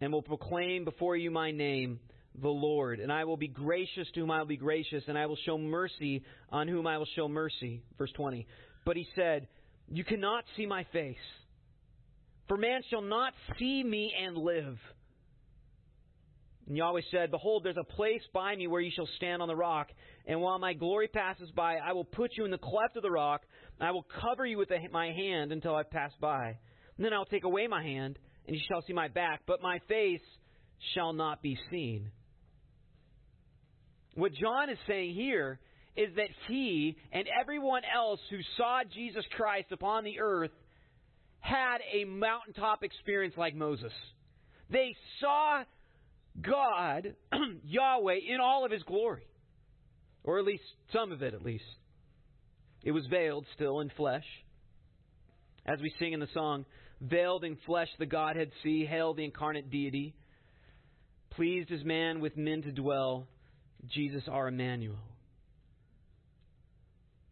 and 0.00 0.12
will 0.12 0.22
proclaim 0.22 0.84
before 0.84 1.16
you 1.16 1.30
my 1.30 1.50
name, 1.50 2.00
the 2.40 2.48
Lord. 2.48 3.00
And 3.00 3.12
I 3.12 3.24
will 3.24 3.36
be 3.36 3.48
gracious 3.48 4.08
to 4.14 4.20
whom 4.20 4.30
I 4.30 4.38
will 4.38 4.46
be 4.46 4.56
gracious, 4.56 5.02
and 5.08 5.18
I 5.18 5.26
will 5.26 5.38
show 5.44 5.58
mercy 5.58 6.22
on 6.50 6.68
whom 6.68 6.86
I 6.86 6.98
will 6.98 7.08
show 7.16 7.28
mercy. 7.28 7.82
Verse 7.96 8.12
20. 8.16 8.46
But 8.84 8.96
he 8.96 9.06
said, 9.14 9.48
You 9.88 10.04
cannot 10.04 10.44
see 10.56 10.66
my 10.66 10.84
face, 10.92 11.16
for 12.46 12.56
man 12.56 12.82
shall 12.90 13.02
not 13.02 13.32
see 13.58 13.82
me 13.82 14.12
and 14.24 14.36
live. 14.36 14.78
And 16.68 16.76
Yahweh 16.76 17.00
said, 17.10 17.30
Behold, 17.30 17.64
there's 17.64 17.76
a 17.78 17.94
place 17.94 18.22
by 18.32 18.54
me 18.54 18.66
where 18.66 18.82
you 18.82 18.92
shall 18.94 19.08
stand 19.16 19.40
on 19.40 19.48
the 19.48 19.56
rock. 19.56 19.88
And 20.26 20.40
while 20.42 20.58
my 20.58 20.74
glory 20.74 21.08
passes 21.08 21.50
by, 21.56 21.76
I 21.76 21.92
will 21.92 22.04
put 22.04 22.32
you 22.36 22.44
in 22.44 22.50
the 22.50 22.58
cleft 22.58 22.96
of 22.96 23.02
the 23.02 23.10
rock. 23.10 23.40
And 23.80 23.88
I 23.88 23.92
will 23.92 24.06
cover 24.20 24.44
you 24.44 24.58
with 24.58 24.68
my 24.92 25.06
hand 25.10 25.50
until 25.50 25.74
I 25.74 25.82
pass 25.82 26.12
by. 26.20 26.58
And 26.98 27.06
then 27.06 27.12
I 27.14 27.18
will 27.18 27.26
take 27.26 27.44
away 27.44 27.66
my 27.68 27.82
hand 27.82 28.18
and 28.46 28.56
you 28.56 28.62
shall 28.68 28.82
see 28.82 28.92
my 28.92 29.08
back, 29.08 29.42
but 29.46 29.62
my 29.62 29.78
face 29.88 30.20
shall 30.94 31.12
not 31.12 31.42
be 31.42 31.56
seen. 31.70 32.10
What 34.14 34.32
John 34.34 34.68
is 34.68 34.78
saying 34.86 35.14
here 35.14 35.60
is 35.96 36.08
that 36.16 36.28
he 36.48 36.96
and 37.12 37.26
everyone 37.40 37.82
else 37.94 38.20
who 38.30 38.38
saw 38.56 38.80
Jesus 38.92 39.24
Christ 39.36 39.70
upon 39.70 40.04
the 40.04 40.18
earth 40.20 40.50
had 41.40 41.78
a 41.92 42.04
mountaintop 42.04 42.82
experience 42.82 43.34
like 43.36 43.54
Moses. 43.54 43.92
They 44.70 44.96
saw 45.20 45.62
God, 46.40 47.14
Yahweh, 47.64 48.18
in 48.28 48.40
all 48.40 48.64
of 48.64 48.72
his 48.72 48.82
glory. 48.82 49.26
Or 50.24 50.38
at 50.38 50.44
least 50.44 50.64
some 50.92 51.12
of 51.12 51.22
it, 51.22 51.32
at 51.32 51.42
least. 51.42 51.64
It 52.82 52.92
was 52.92 53.06
veiled 53.06 53.46
still 53.54 53.80
in 53.80 53.90
flesh. 53.96 54.24
As 55.66 55.80
we 55.80 55.92
sing 55.98 56.12
in 56.12 56.20
the 56.20 56.28
song, 56.34 56.64
veiled 57.00 57.44
in 57.44 57.56
flesh 57.66 57.88
the 57.98 58.06
Godhead 58.06 58.50
see, 58.62 58.84
hail 58.84 59.14
the 59.14 59.24
incarnate 59.24 59.70
deity. 59.70 60.14
Pleased 61.30 61.70
as 61.70 61.84
man 61.84 62.20
with 62.20 62.36
men 62.36 62.62
to 62.62 62.72
dwell, 62.72 63.26
Jesus 63.88 64.24
our 64.28 64.48
Emmanuel. 64.48 64.98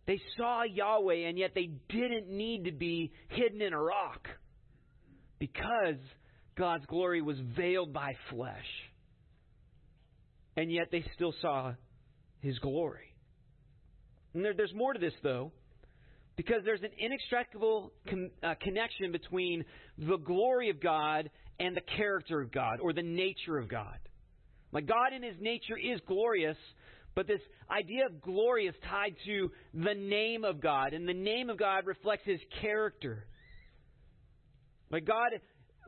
They 0.06 0.20
saw 0.36 0.62
Yahweh, 0.62 1.28
and 1.28 1.36
yet 1.36 1.52
they 1.54 1.70
didn't 1.88 2.28
need 2.28 2.66
to 2.66 2.72
be 2.72 3.12
hidden 3.28 3.60
in 3.60 3.72
a 3.72 3.80
rock 3.80 4.28
because 5.38 5.96
God's 6.56 6.86
glory 6.86 7.20
was 7.22 7.36
veiled 7.56 7.92
by 7.92 8.14
flesh. 8.30 8.64
And 10.56 10.72
yet 10.72 10.88
they 10.92 11.04
still 11.14 11.34
saw 11.42 11.74
his 12.40 12.58
glory. 12.60 13.12
And 14.32 14.44
there, 14.44 14.54
there's 14.54 14.74
more 14.74 14.92
to 14.92 14.98
this, 14.98 15.12
though. 15.22 15.52
Because 16.36 16.62
there's 16.64 16.82
an 16.82 16.90
inextricable 16.98 17.92
con- 18.08 18.30
uh, 18.42 18.54
connection 18.60 19.10
between 19.10 19.64
the 19.98 20.18
glory 20.18 20.70
of 20.70 20.80
God 20.80 21.30
and 21.58 21.74
the 21.76 21.82
character 21.96 22.40
of 22.40 22.52
God 22.52 22.80
or 22.80 22.92
the 22.92 23.02
nature 23.02 23.56
of 23.56 23.68
God. 23.68 23.98
Like 24.72 24.86
God 24.86 25.14
in 25.14 25.22
his 25.22 25.36
nature 25.40 25.78
is 25.78 26.00
glorious, 26.06 26.56
but 27.14 27.26
this 27.26 27.40
idea 27.70 28.06
of 28.06 28.20
glory 28.20 28.66
is 28.66 28.74
tied 28.90 29.14
to 29.24 29.50
the 29.72 29.94
name 29.94 30.44
of 30.44 30.60
God, 30.60 30.92
and 30.92 31.08
the 31.08 31.14
name 31.14 31.48
of 31.48 31.58
God 31.58 31.86
reflects 31.86 32.26
his 32.26 32.40
character. 32.60 33.26
Like 34.90 35.06
God, 35.06 35.30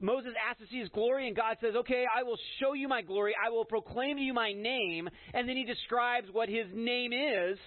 Moses 0.01 0.33
asks 0.49 0.63
to 0.63 0.69
see 0.69 0.81
his 0.81 0.89
glory, 0.89 1.27
and 1.27 1.37
God 1.37 1.57
says, 1.61 1.75
Okay, 1.77 2.05
I 2.17 2.23
will 2.23 2.39
show 2.61 2.73
you 2.73 2.89
my 2.89 3.03
glory. 3.03 3.35
I 3.35 3.51
will 3.51 3.65
proclaim 3.65 4.17
to 4.17 4.23
you 4.23 4.33
my 4.33 4.53
name. 4.53 5.09
And 5.35 5.49
then 5.49 5.57
he 5.57 5.65
describes 5.65 6.29
what 6.33 6.49
his 6.49 6.67
name 6.73 7.13
is, 7.13 7.59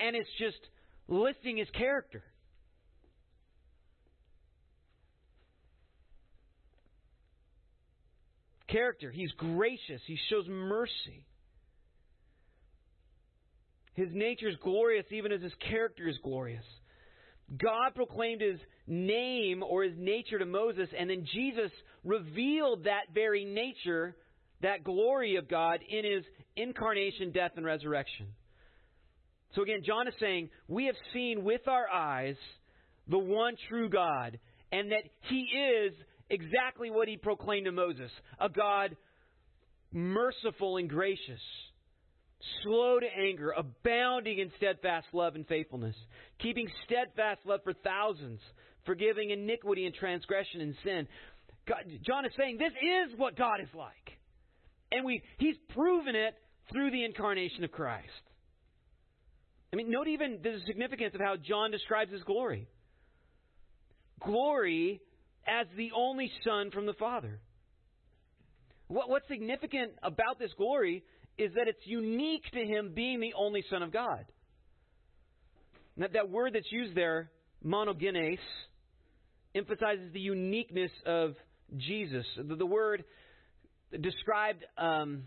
and 0.00 0.16
it's 0.16 0.28
just 0.38 0.58
listing 1.12 1.58
his 1.58 1.68
character. 1.70 2.22
Character. 8.68 9.10
He's 9.10 9.30
gracious. 9.32 10.00
He 10.06 10.18
shows 10.30 10.46
mercy. 10.48 11.26
His 13.94 14.08
nature 14.12 14.48
is 14.48 14.56
glorious 14.62 15.04
even 15.10 15.32
as 15.32 15.42
his 15.42 15.52
character 15.68 16.08
is 16.08 16.16
glorious. 16.24 16.64
God 17.58 17.94
proclaimed 17.94 18.40
his 18.40 18.58
name 18.86 19.62
or 19.62 19.82
his 19.82 19.92
nature 19.98 20.38
to 20.38 20.46
Moses, 20.46 20.88
and 20.98 21.10
then 21.10 21.26
Jesus 21.30 21.70
revealed 22.02 22.84
that 22.84 23.12
very 23.12 23.44
nature, 23.44 24.16
that 24.62 24.82
glory 24.82 25.36
of 25.36 25.48
God, 25.48 25.80
in 25.86 26.04
his 26.06 26.24
incarnation, 26.56 27.30
death, 27.32 27.52
and 27.56 27.66
resurrection. 27.66 28.28
So 29.54 29.62
again, 29.62 29.82
John 29.84 30.08
is 30.08 30.14
saying, 30.18 30.50
we 30.68 30.86
have 30.86 30.94
seen 31.12 31.44
with 31.44 31.68
our 31.68 31.88
eyes 31.88 32.36
the 33.08 33.18
one 33.18 33.54
true 33.68 33.88
God, 33.88 34.38
and 34.70 34.92
that 34.92 35.02
he 35.28 35.40
is 35.40 35.92
exactly 36.30 36.90
what 36.90 37.08
he 37.08 37.16
proclaimed 37.16 37.66
to 37.66 37.72
Moses 37.72 38.10
a 38.40 38.48
God 38.48 38.96
merciful 39.92 40.78
and 40.78 40.88
gracious, 40.88 41.40
slow 42.62 42.98
to 42.98 43.06
anger, 43.06 43.52
abounding 43.56 44.38
in 44.38 44.50
steadfast 44.56 45.06
love 45.12 45.34
and 45.34 45.46
faithfulness, 45.46 45.96
keeping 46.40 46.66
steadfast 46.86 47.40
love 47.44 47.60
for 47.62 47.74
thousands, 47.74 48.40
forgiving 48.86 49.30
iniquity 49.30 49.84
and 49.84 49.94
transgression 49.94 50.62
and 50.62 50.74
sin. 50.82 51.06
God, 51.68 51.84
John 52.06 52.24
is 52.24 52.32
saying 52.38 52.58
this 52.58 52.72
is 52.72 53.18
what 53.18 53.36
God 53.36 53.60
is 53.60 53.68
like. 53.74 54.18
And 54.90 55.04
we, 55.04 55.22
he's 55.38 55.56
proven 55.74 56.14
it 56.14 56.34
through 56.72 56.90
the 56.90 57.04
incarnation 57.04 57.64
of 57.64 57.70
Christ. 57.70 58.08
I 59.72 59.76
mean, 59.76 59.90
note 59.90 60.08
even 60.08 60.38
the 60.42 60.58
significance 60.66 61.14
of 61.14 61.20
how 61.20 61.36
John 61.36 61.70
describes 61.70 62.12
his 62.12 62.22
glory. 62.24 62.68
Glory 64.24 65.00
as 65.46 65.66
the 65.76 65.90
only 65.96 66.30
Son 66.44 66.70
from 66.70 66.86
the 66.86 66.92
Father. 66.94 67.40
What, 68.88 69.08
what's 69.08 69.26
significant 69.28 69.92
about 70.02 70.38
this 70.38 70.50
glory 70.56 71.02
is 71.38 71.52
that 71.54 71.68
it's 71.68 71.80
unique 71.84 72.44
to 72.52 72.60
him 72.60 72.92
being 72.94 73.20
the 73.20 73.32
only 73.34 73.64
Son 73.70 73.82
of 73.82 73.92
God. 73.92 74.26
That, 75.96 76.12
that 76.12 76.30
word 76.30 76.54
that's 76.54 76.70
used 76.70 76.94
there, 76.94 77.30
monogenes, 77.64 78.38
emphasizes 79.54 80.12
the 80.12 80.20
uniqueness 80.20 80.90
of 81.06 81.34
Jesus. 81.76 82.26
The, 82.36 82.56
the 82.56 82.66
word 82.66 83.04
described 83.98 84.64
um, 84.76 85.24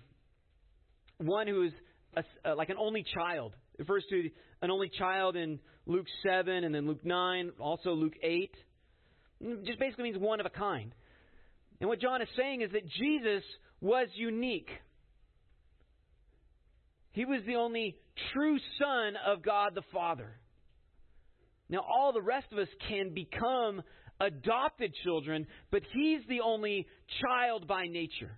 one 1.18 1.48
who 1.48 1.64
is 1.64 1.72
a, 2.16 2.52
uh, 2.52 2.56
like 2.56 2.70
an 2.70 2.78
only 2.80 3.04
child. 3.14 3.54
Refers 3.78 4.06
to 4.10 4.30
an 4.62 4.72
only 4.72 4.90
child 4.90 5.36
in 5.36 5.60
Luke 5.86 6.08
7 6.24 6.64
and 6.64 6.74
then 6.74 6.88
Luke 6.88 7.04
9, 7.04 7.52
also 7.60 7.92
Luke 7.92 8.16
8. 8.24 8.52
It 9.42 9.66
just 9.66 9.80
basically 9.80 10.06
means 10.06 10.18
one 10.18 10.40
of 10.40 10.46
a 10.46 10.50
kind. 10.50 10.94
And 11.80 11.90
what 11.90 12.00
John 12.00 12.22
is 12.22 12.28
saying 12.38 12.62
is 12.62 12.72
that 12.72 12.88
Jesus 12.88 13.44
was 13.82 14.08
unique. 14.16 14.70
He 17.12 17.26
was 17.26 17.42
the 17.46 17.56
only 17.56 17.98
true 18.34 18.58
Son 18.80 19.14
of 19.26 19.44
God 19.44 19.76
the 19.76 19.84
Father. 19.94 20.38
Now, 21.70 21.80
all 21.80 22.14
the 22.14 22.22
rest 22.22 22.48
of 22.52 22.60
us 22.60 22.68
can 22.88 23.14
become 23.14 23.82
adopted 24.20 24.94
children, 25.04 25.48
but 25.72 25.82
He's 25.94 26.22
the 26.28 26.42
only 26.42 26.88
child 27.22 27.68
by 27.68 27.88
nature. 27.88 28.38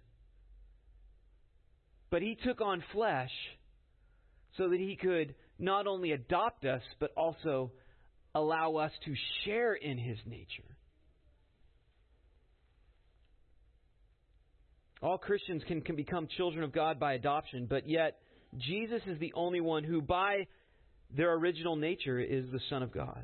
But 2.10 2.22
He 2.22 2.38
took 2.44 2.62
on 2.62 2.84
flesh 2.94 3.32
so 4.58 4.70
that 4.70 4.80
He 4.80 4.96
could 4.96 5.36
not 5.60 5.88
only 5.88 6.12
adopt 6.12 6.66
us, 6.66 6.82
but 7.00 7.12
also 7.16 7.72
allow 8.36 8.76
us 8.76 8.92
to 9.06 9.14
share 9.44 9.74
in 9.74 9.98
His 9.98 10.18
nature. 10.26 10.64
All 15.02 15.18
Christians 15.18 15.64
can, 15.68 15.82
can 15.82 15.96
become 15.96 16.28
children 16.38 16.64
of 16.64 16.72
God 16.72 17.00
by 17.00 17.14
adoption, 17.14 17.68
but 17.70 17.88
yet 17.88 18.18
Jesus 18.58 19.02
is 19.06 19.20
the 19.20 19.34
only 19.36 19.62
one 19.62 19.84
who, 19.84 20.02
by 20.02 20.48
their 21.16 21.34
original 21.34 21.76
nature, 21.76 22.20
is 22.20 22.46
the 22.52 22.60
Son 22.70 22.82
of 22.82 22.92
God. 22.92 23.24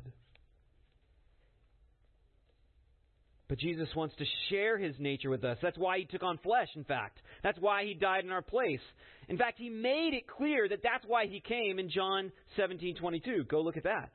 But 3.48 3.58
Jesus 3.58 3.88
wants 3.94 4.14
to 4.16 4.24
share 4.48 4.78
his 4.78 4.94
nature 4.98 5.28
with 5.28 5.44
us. 5.44 5.58
That's 5.60 5.76
why 5.76 5.98
he 5.98 6.06
took 6.06 6.22
on 6.22 6.38
flesh, 6.38 6.68
in 6.76 6.84
fact. 6.84 7.20
That's 7.42 7.58
why 7.58 7.84
he 7.84 7.92
died 7.92 8.24
in 8.24 8.30
our 8.30 8.42
place. 8.42 8.80
In 9.28 9.36
fact, 9.36 9.58
he 9.58 9.68
made 9.68 10.14
it 10.14 10.26
clear 10.26 10.66
that 10.68 10.82
that's 10.82 11.04
why 11.06 11.26
he 11.26 11.40
came 11.40 11.78
in 11.78 11.90
John 11.90 12.32
17:22. 12.56 13.44
Go 13.48 13.60
look 13.60 13.76
at 13.76 13.84
that. 13.84 14.10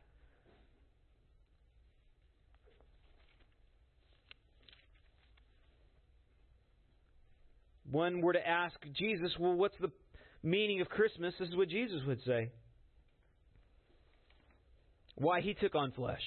One 7.92 8.22
were 8.22 8.34
to 8.34 8.48
ask 8.48 8.76
Jesus, 8.94 9.32
well, 9.40 9.54
what's 9.54 9.78
the 9.80 9.92
meaning 10.44 10.82
of 10.82 10.90
Christmas? 10.90 11.34
This 11.40 11.50
is 11.50 11.56
what 11.56 11.70
Jesus 11.70 12.02
would 12.06 12.22
say. 12.24 12.52
Why 15.16 15.42
he 15.42 15.54
took 15.54 15.76
on 15.76 15.92
flesh. 15.92 16.22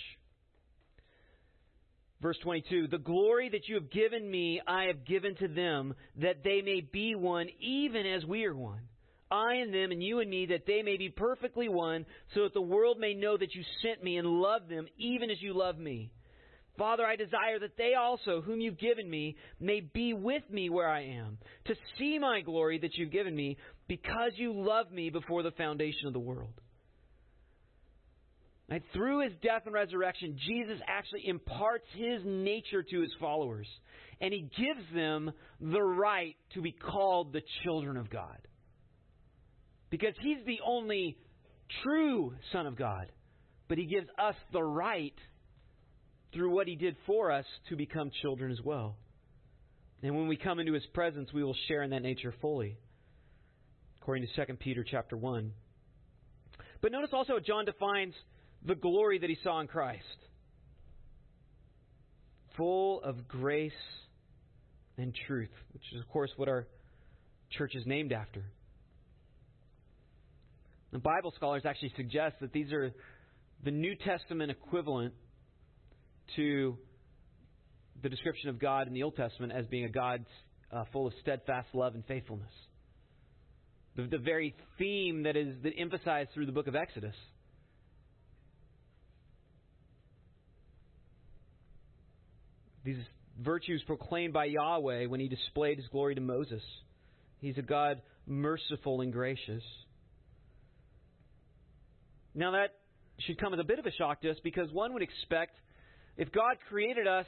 Verse 2.22 2.38
22 2.44 2.86
The 2.86 2.98
glory 2.98 3.48
that 3.50 3.68
you 3.68 3.74
have 3.74 3.90
given 3.90 4.30
me, 4.30 4.60
I 4.66 4.84
have 4.84 5.04
given 5.04 5.34
to 5.36 5.48
them, 5.48 5.94
that 6.20 6.44
they 6.44 6.62
may 6.62 6.80
be 6.80 7.16
one, 7.16 7.48
even 7.60 8.06
as 8.06 8.24
we 8.24 8.44
are 8.44 8.54
one. 8.54 8.82
I 9.30 9.54
and 9.54 9.74
them, 9.74 9.90
and 9.90 10.02
you 10.02 10.20
and 10.20 10.30
me, 10.30 10.46
that 10.46 10.66
they 10.66 10.82
may 10.82 10.98
be 10.98 11.08
perfectly 11.08 11.68
one, 11.68 12.06
so 12.34 12.44
that 12.44 12.54
the 12.54 12.60
world 12.60 12.98
may 12.98 13.14
know 13.14 13.36
that 13.36 13.54
you 13.54 13.64
sent 13.82 14.04
me 14.04 14.18
and 14.18 14.28
love 14.28 14.68
them, 14.68 14.86
even 14.98 15.30
as 15.30 15.40
you 15.40 15.54
love 15.54 15.78
me. 15.78 16.12
Father, 16.78 17.04
I 17.04 17.16
desire 17.16 17.58
that 17.60 17.76
they 17.76 17.94
also, 17.94 18.40
whom 18.40 18.60
you've 18.60 18.78
given 18.78 19.08
me, 19.08 19.36
may 19.58 19.80
be 19.80 20.12
with 20.14 20.42
me 20.50 20.70
where 20.70 20.88
I 20.88 21.04
am, 21.04 21.38
to 21.66 21.74
see 21.98 22.18
my 22.18 22.42
glory 22.42 22.78
that 22.78 22.94
you've 22.94 23.10
given 23.10 23.34
me, 23.34 23.56
because 23.88 24.32
you 24.36 24.52
loved 24.52 24.92
me 24.92 25.10
before 25.10 25.42
the 25.42 25.50
foundation 25.52 26.06
of 26.06 26.12
the 26.12 26.20
world. 26.20 26.52
And 28.72 28.80
through 28.94 29.20
his 29.24 29.34
death 29.42 29.64
and 29.66 29.74
resurrection, 29.74 30.38
Jesus 30.46 30.78
actually 30.88 31.28
imparts 31.28 31.84
his 31.94 32.22
nature 32.24 32.82
to 32.82 33.00
his 33.02 33.10
followers, 33.20 33.66
and 34.18 34.32
he 34.32 34.48
gives 34.56 34.80
them 34.94 35.30
the 35.60 35.82
right 35.82 36.36
to 36.54 36.62
be 36.62 36.72
called 36.72 37.34
the 37.34 37.42
children 37.64 37.98
of 37.98 38.08
God. 38.08 38.38
Because 39.90 40.14
he's 40.22 40.38
the 40.46 40.60
only 40.64 41.18
true 41.82 42.32
Son 42.50 42.66
of 42.66 42.76
God, 42.76 43.12
but 43.68 43.76
he 43.76 43.84
gives 43.84 44.06
us 44.18 44.36
the 44.54 44.62
right 44.62 45.18
through 46.32 46.54
what 46.54 46.66
he 46.66 46.74
did 46.74 46.96
for 47.04 47.30
us 47.30 47.44
to 47.68 47.76
become 47.76 48.10
children 48.22 48.50
as 48.50 48.60
well. 48.64 48.96
And 50.02 50.16
when 50.16 50.28
we 50.28 50.38
come 50.38 50.60
into 50.60 50.72
his 50.72 50.86
presence, 50.94 51.28
we 51.30 51.44
will 51.44 51.56
share 51.68 51.82
in 51.82 51.90
that 51.90 52.00
nature 52.00 52.32
fully. 52.40 52.78
According 54.00 54.26
to 54.34 54.46
2 54.46 54.54
Peter 54.54 54.82
chapter 54.82 55.14
1. 55.14 55.52
But 56.80 56.90
notice 56.90 57.10
also 57.12 57.34
John 57.38 57.66
defines 57.66 58.14
the 58.66 58.74
glory 58.74 59.18
that 59.18 59.30
he 59.30 59.36
saw 59.42 59.60
in 59.60 59.66
Christ. 59.66 60.02
Full 62.56 63.02
of 63.02 63.28
grace 63.28 63.72
and 64.98 65.14
truth, 65.26 65.50
which 65.72 65.82
is, 65.92 66.00
of 66.00 66.08
course, 66.08 66.30
what 66.36 66.48
our 66.48 66.66
church 67.50 67.74
is 67.74 67.86
named 67.86 68.12
after. 68.12 68.44
The 70.92 70.98
Bible 70.98 71.32
scholars 71.36 71.62
actually 71.64 71.92
suggest 71.96 72.36
that 72.40 72.52
these 72.52 72.70
are 72.72 72.92
the 73.64 73.70
New 73.70 73.94
Testament 73.94 74.50
equivalent 74.50 75.14
to 76.36 76.76
the 78.02 78.08
description 78.08 78.50
of 78.50 78.58
God 78.58 78.88
in 78.88 78.94
the 78.94 79.02
Old 79.02 79.16
Testament 79.16 79.52
as 79.52 79.66
being 79.66 79.84
a 79.84 79.88
God 79.88 80.24
uh, 80.70 80.84
full 80.92 81.06
of 81.06 81.12
steadfast 81.22 81.68
love 81.72 81.94
and 81.94 82.04
faithfulness. 82.06 82.52
The, 83.96 84.04
the 84.04 84.18
very 84.18 84.54
theme 84.78 85.24
that 85.24 85.36
is 85.36 85.54
that 85.62 85.72
emphasized 85.78 86.30
through 86.34 86.46
the 86.46 86.52
book 86.52 86.66
of 86.66 86.74
Exodus. 86.74 87.14
These 92.84 92.98
virtues 93.40 93.82
proclaimed 93.86 94.32
by 94.32 94.46
Yahweh 94.46 95.06
when 95.06 95.20
he 95.20 95.28
displayed 95.28 95.78
his 95.78 95.86
glory 95.88 96.14
to 96.14 96.20
Moses. 96.20 96.62
He's 97.38 97.58
a 97.58 97.62
God 97.62 98.02
merciful 98.26 99.00
and 99.00 99.12
gracious. 99.12 99.62
Now, 102.34 102.52
that 102.52 102.74
should 103.20 103.38
come 103.38 103.52
as 103.52 103.60
a 103.60 103.64
bit 103.64 103.78
of 103.78 103.86
a 103.86 103.92
shock 103.92 104.22
to 104.22 104.30
us 104.30 104.36
because 104.42 104.70
one 104.72 104.94
would 104.94 105.02
expect 105.02 105.56
if 106.16 106.32
God 106.32 106.56
created 106.68 107.06
us 107.06 107.26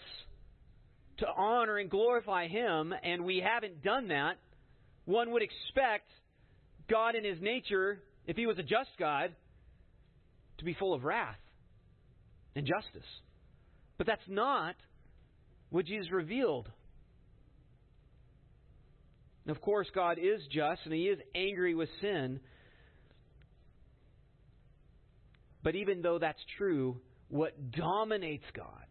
to 1.19 1.27
honor 1.37 1.79
and 1.79 1.91
glorify 1.91 2.49
Him 2.49 2.93
and 3.03 3.25
we 3.25 3.43
haven't 3.45 3.83
done 3.83 4.09
that, 4.09 4.39
one 5.05 5.31
would 5.33 5.43
expect 5.43 6.09
God 6.89 7.15
in 7.15 7.25
His 7.25 7.41
nature, 7.41 8.03
if 8.27 8.37
He 8.37 8.47
was 8.47 8.59
a 8.59 8.63
just 8.63 8.91
God, 8.99 9.35
to 10.59 10.65
be 10.65 10.75
full 10.75 10.95
of 10.95 11.05
wrath 11.05 11.37
and 12.55 12.67
justice. 12.67 13.09
But 13.99 14.07
that's 14.07 14.23
not 14.29 14.75
what 15.75 15.87
Jesus 15.87 16.13
revealed. 16.13 16.71
of 19.49 19.61
course, 19.61 19.89
God 19.93 20.19
is 20.23 20.41
just 20.53 20.83
and 20.85 20.95
He 20.95 21.09
is 21.09 21.19
angry 21.35 21.75
with 21.75 21.89
sin. 22.01 22.39
But 25.65 25.75
even 25.75 26.01
though 26.01 26.21
that's 26.21 26.39
true, 26.59 27.01
what 27.27 27.73
dominates 27.73 28.45
God 28.55 28.87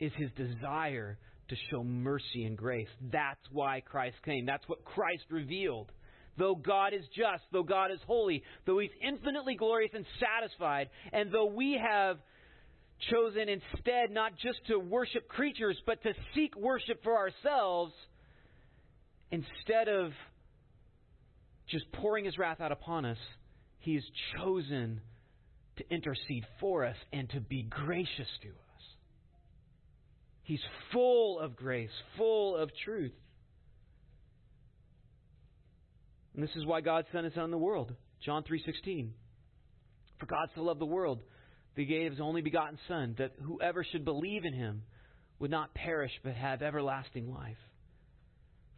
is 0.00 0.10
his 0.16 0.30
desire 0.32 1.18
to 1.48 1.56
show 1.70 1.84
mercy 1.84 2.44
and 2.44 2.58
grace. 2.58 2.88
That's 3.12 3.38
why 3.52 3.80
Christ 3.80 4.16
came. 4.24 4.46
That's 4.46 4.68
what 4.68 4.84
Christ 4.84 5.22
revealed. 5.30 5.92
Though 6.36 6.56
God 6.56 6.94
is 6.94 7.04
just, 7.14 7.44
though 7.52 7.62
God 7.62 7.92
is 7.92 8.00
holy, 8.08 8.42
though 8.66 8.80
he's 8.80 8.90
infinitely 9.00 9.54
glorious 9.54 9.92
and 9.94 10.04
satisfied, 10.18 10.88
and 11.12 11.30
though 11.30 11.46
we 11.46 11.80
have 11.80 12.18
chosen 13.10 13.48
instead 13.48 14.10
not 14.10 14.32
just 14.42 14.58
to 14.68 14.78
worship 14.78 15.28
creatures, 15.28 15.76
but 15.86 16.02
to 16.02 16.12
seek 16.34 16.56
worship 16.56 17.02
for 17.02 17.16
ourselves, 17.16 17.92
instead 19.30 19.88
of 19.88 20.12
just 21.68 21.90
pouring 21.92 22.24
his 22.24 22.38
wrath 22.38 22.60
out 22.60 22.72
upon 22.72 23.04
us, 23.04 23.18
he 23.78 23.94
has 23.94 24.04
chosen 24.36 25.00
to 25.76 25.84
intercede 25.90 26.44
for 26.60 26.84
us 26.84 26.96
and 27.12 27.28
to 27.30 27.40
be 27.40 27.62
gracious 27.62 28.28
to 28.42 28.48
us. 28.48 28.82
He's 30.42 30.60
full 30.92 31.40
of 31.40 31.56
grace, 31.56 31.90
full 32.16 32.56
of 32.56 32.70
truth. 32.84 33.14
And 36.34 36.42
this 36.42 36.54
is 36.56 36.66
why 36.66 36.80
God 36.80 37.06
sent 37.12 37.24
his 37.24 37.34
son 37.34 37.44
in 37.44 37.50
the 37.50 37.58
world. 37.58 37.94
John 38.24 38.42
3:16. 38.42 39.14
For 40.18 40.26
God 40.26 40.50
so 40.54 40.62
loved 40.62 40.80
the 40.80 40.86
world 40.86 41.22
he 41.76 41.84
gave 41.84 42.12
his 42.12 42.20
only 42.20 42.42
begotten 42.42 42.78
son 42.86 43.14
that 43.18 43.32
whoever 43.42 43.84
should 43.84 44.04
believe 44.04 44.44
in 44.44 44.52
him 44.52 44.82
would 45.38 45.50
not 45.50 45.74
perish 45.74 46.12
but 46.22 46.34
have 46.34 46.62
everlasting 46.62 47.32
life. 47.32 47.56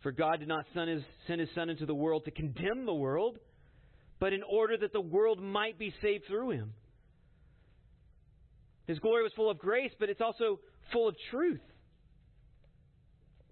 For 0.03 0.13
God 0.13 0.39
did 0.39 0.49
not 0.49 0.65
send 0.73 0.89
his, 0.89 1.03
send 1.27 1.41
his 1.41 1.51
son 1.55 1.69
into 1.69 1.87
the 1.87 1.95
world 1.95 2.25
to 2.25 2.31
condemn 2.31 2.87
the 2.87 2.95
world, 2.95 3.39
but 4.19 4.33
in 4.33 4.43
order 4.43 4.77
that 4.79 4.93
the 4.93 5.01
world 5.01 5.43
might 5.43 5.79
be 5.79 5.93
saved 6.01 6.25
through 6.27 6.51
him. 6.51 6.73
His 8.87 8.99
glory 9.01 9.23
was 9.23 9.33
full 9.35 9.51
of 9.51 9.59
grace, 9.59 9.91
but 9.99 10.09
it's 10.09 10.21
also 10.21 10.61
full 10.93 11.09
of 11.09 11.17
truth. 11.31 11.61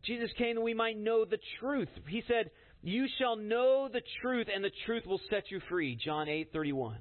Jesus 0.05 0.30
came 0.38 0.55
that 0.55 0.61
we 0.61 0.74
might 0.74 0.97
know 0.97 1.24
the 1.24 1.38
truth. 1.59 1.88
He 2.09 2.22
said, 2.28 2.51
"You 2.82 3.07
shall 3.18 3.36
know 3.36 3.88
the 3.88 4.03
truth, 4.22 4.49
and 4.55 4.62
the 4.62 4.70
truth 4.86 5.07
will 5.07 5.20
set 5.30 5.51
you 5.51 5.61
free." 5.68 5.97
John 5.97 6.28
eight 6.28 6.53
thirty 6.53 6.72
one. 6.72 7.01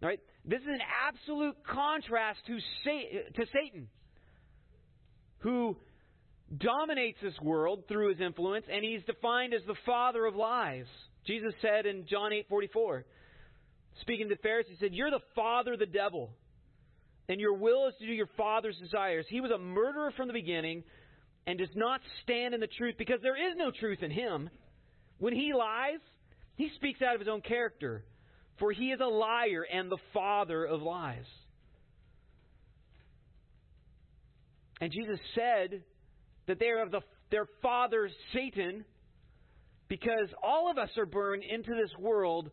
Right? 0.00 0.20
This 0.44 0.60
is 0.60 0.68
an 0.68 0.80
absolute 1.08 1.56
contrast 1.64 2.40
to 2.46 2.58
to 3.34 3.46
Satan, 3.52 3.88
who 5.38 5.76
dominates 6.56 7.18
this 7.22 7.38
world 7.40 7.84
through 7.88 8.10
his 8.10 8.20
influence, 8.20 8.66
and 8.70 8.84
he's 8.84 9.02
defined 9.04 9.54
as 9.54 9.62
the 9.66 9.76
father 9.86 10.26
of 10.26 10.34
lies. 10.34 10.86
Jesus 11.26 11.54
said 11.62 11.86
in 11.86 12.06
John 12.06 12.32
eight 12.32 12.46
forty 12.48 12.68
four, 12.68 13.04
speaking 14.00 14.28
to 14.28 14.34
the 14.34 14.42
Pharisees, 14.42 14.76
he 14.78 14.86
said, 14.86 14.94
"You're 14.94 15.10
the 15.10 15.20
father 15.34 15.74
of 15.74 15.78
the 15.78 15.86
devil." 15.86 16.34
and 17.28 17.40
your 17.40 17.54
will 17.54 17.86
is 17.86 17.94
to 18.00 18.06
do 18.06 18.12
your 18.12 18.28
father's 18.36 18.76
desires. 18.78 19.24
He 19.28 19.40
was 19.40 19.50
a 19.50 19.58
murderer 19.58 20.12
from 20.16 20.26
the 20.26 20.34
beginning, 20.34 20.82
and 21.46 21.58
does 21.58 21.74
not 21.74 22.00
stand 22.22 22.54
in 22.54 22.60
the 22.60 22.66
truth 22.66 22.96
because 22.98 23.20
there 23.22 23.36
is 23.36 23.56
no 23.56 23.70
truth 23.70 24.02
in 24.02 24.10
him, 24.10 24.50
when 25.18 25.32
he 25.32 25.52
lies, 25.54 26.00
he 26.56 26.70
speaks 26.76 27.00
out 27.02 27.14
of 27.14 27.20
his 27.20 27.28
own 27.28 27.40
character, 27.40 28.04
for 28.62 28.70
he 28.70 28.92
is 28.92 29.00
a 29.00 29.04
liar 29.04 29.66
and 29.72 29.90
the 29.90 29.98
father 30.14 30.64
of 30.64 30.82
lies. 30.82 31.24
And 34.80 34.92
Jesus 34.92 35.18
said 35.34 35.82
that 36.46 36.60
they 36.60 36.68
are 36.68 36.80
of 36.80 36.92
the, 36.92 37.00
their 37.32 37.46
father 37.60 38.08
Satan 38.32 38.84
because 39.88 40.28
all 40.44 40.70
of 40.70 40.78
us 40.78 40.90
are 40.96 41.06
born 41.06 41.40
into 41.42 41.70
this 41.70 41.90
world 41.98 42.52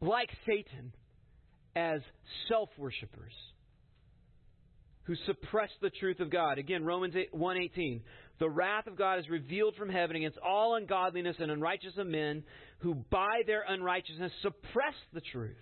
like 0.00 0.30
Satan 0.46 0.92
as 1.76 2.00
self 2.48 2.70
worshippers 2.76 3.34
who 5.04 5.14
suppress 5.26 5.70
the 5.80 5.90
truth 5.90 6.20
of 6.20 6.30
God. 6.30 6.58
Again, 6.58 6.84
Romans 6.84 7.14
1:18. 7.32 8.02
The 8.38 8.50
wrath 8.50 8.86
of 8.86 8.96
God 8.96 9.20
is 9.20 9.28
revealed 9.28 9.76
from 9.76 9.88
heaven 9.88 10.16
against 10.16 10.38
all 10.38 10.74
ungodliness 10.74 11.36
and 11.38 11.50
unrighteousness 11.50 11.98
of 11.98 12.06
men 12.06 12.44
who 12.78 12.94
by 12.94 13.42
their 13.46 13.62
unrighteousness 13.62 14.32
suppress 14.42 14.94
the 15.12 15.20
truth. 15.20 15.56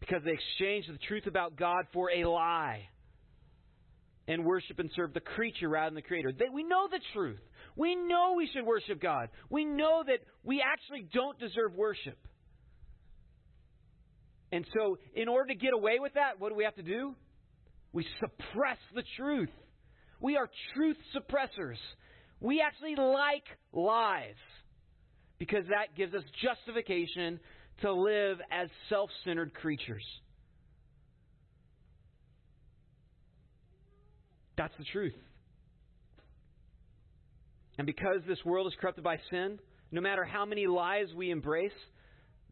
Because 0.00 0.22
they 0.24 0.32
exchange 0.32 0.86
the 0.88 0.98
truth 1.06 1.26
about 1.26 1.56
God 1.56 1.86
for 1.92 2.10
a 2.10 2.24
lie 2.24 2.88
and 4.28 4.44
worship 4.44 4.78
and 4.78 4.90
serve 4.94 5.14
the 5.14 5.20
creature 5.20 5.68
rather 5.68 5.90
than 5.90 5.94
the 5.94 6.02
creator. 6.02 6.32
They, 6.32 6.48
we 6.52 6.64
know 6.64 6.88
the 6.90 7.00
truth. 7.12 7.40
We 7.76 7.94
know 7.94 8.34
we 8.36 8.48
should 8.52 8.66
worship 8.66 9.00
God. 9.00 9.30
We 9.48 9.64
know 9.64 10.02
that 10.06 10.18
we 10.44 10.62
actually 10.62 11.06
don't 11.12 11.38
deserve 11.38 11.74
worship. 11.74 12.18
And 14.52 14.66
so, 14.74 14.98
in 15.14 15.28
order 15.28 15.48
to 15.48 15.54
get 15.54 15.72
away 15.72 15.98
with 15.98 16.14
that, 16.14 16.38
what 16.38 16.50
do 16.50 16.54
we 16.54 16.64
have 16.64 16.76
to 16.76 16.82
do? 16.82 17.14
We 17.92 18.06
suppress 18.20 18.78
the 18.94 19.02
truth. 19.16 19.48
We 20.20 20.36
are 20.36 20.48
truth 20.74 20.98
suppressors. 21.16 21.78
We 22.38 22.60
actually 22.60 22.96
like 22.96 23.44
lies 23.72 24.34
because 25.38 25.64
that 25.68 25.96
gives 25.96 26.14
us 26.14 26.22
justification 26.42 27.40
to 27.80 27.92
live 27.92 28.38
as 28.50 28.68
self 28.88 29.10
centered 29.24 29.54
creatures. 29.54 30.04
That's 34.56 34.74
the 34.78 34.84
truth. 34.92 35.14
And 37.78 37.86
because 37.86 38.20
this 38.28 38.38
world 38.44 38.66
is 38.66 38.74
corrupted 38.80 39.02
by 39.02 39.18
sin, 39.30 39.58
no 39.90 40.00
matter 40.00 40.24
how 40.24 40.44
many 40.44 40.66
lies 40.66 41.06
we 41.16 41.30
embrace, 41.30 41.72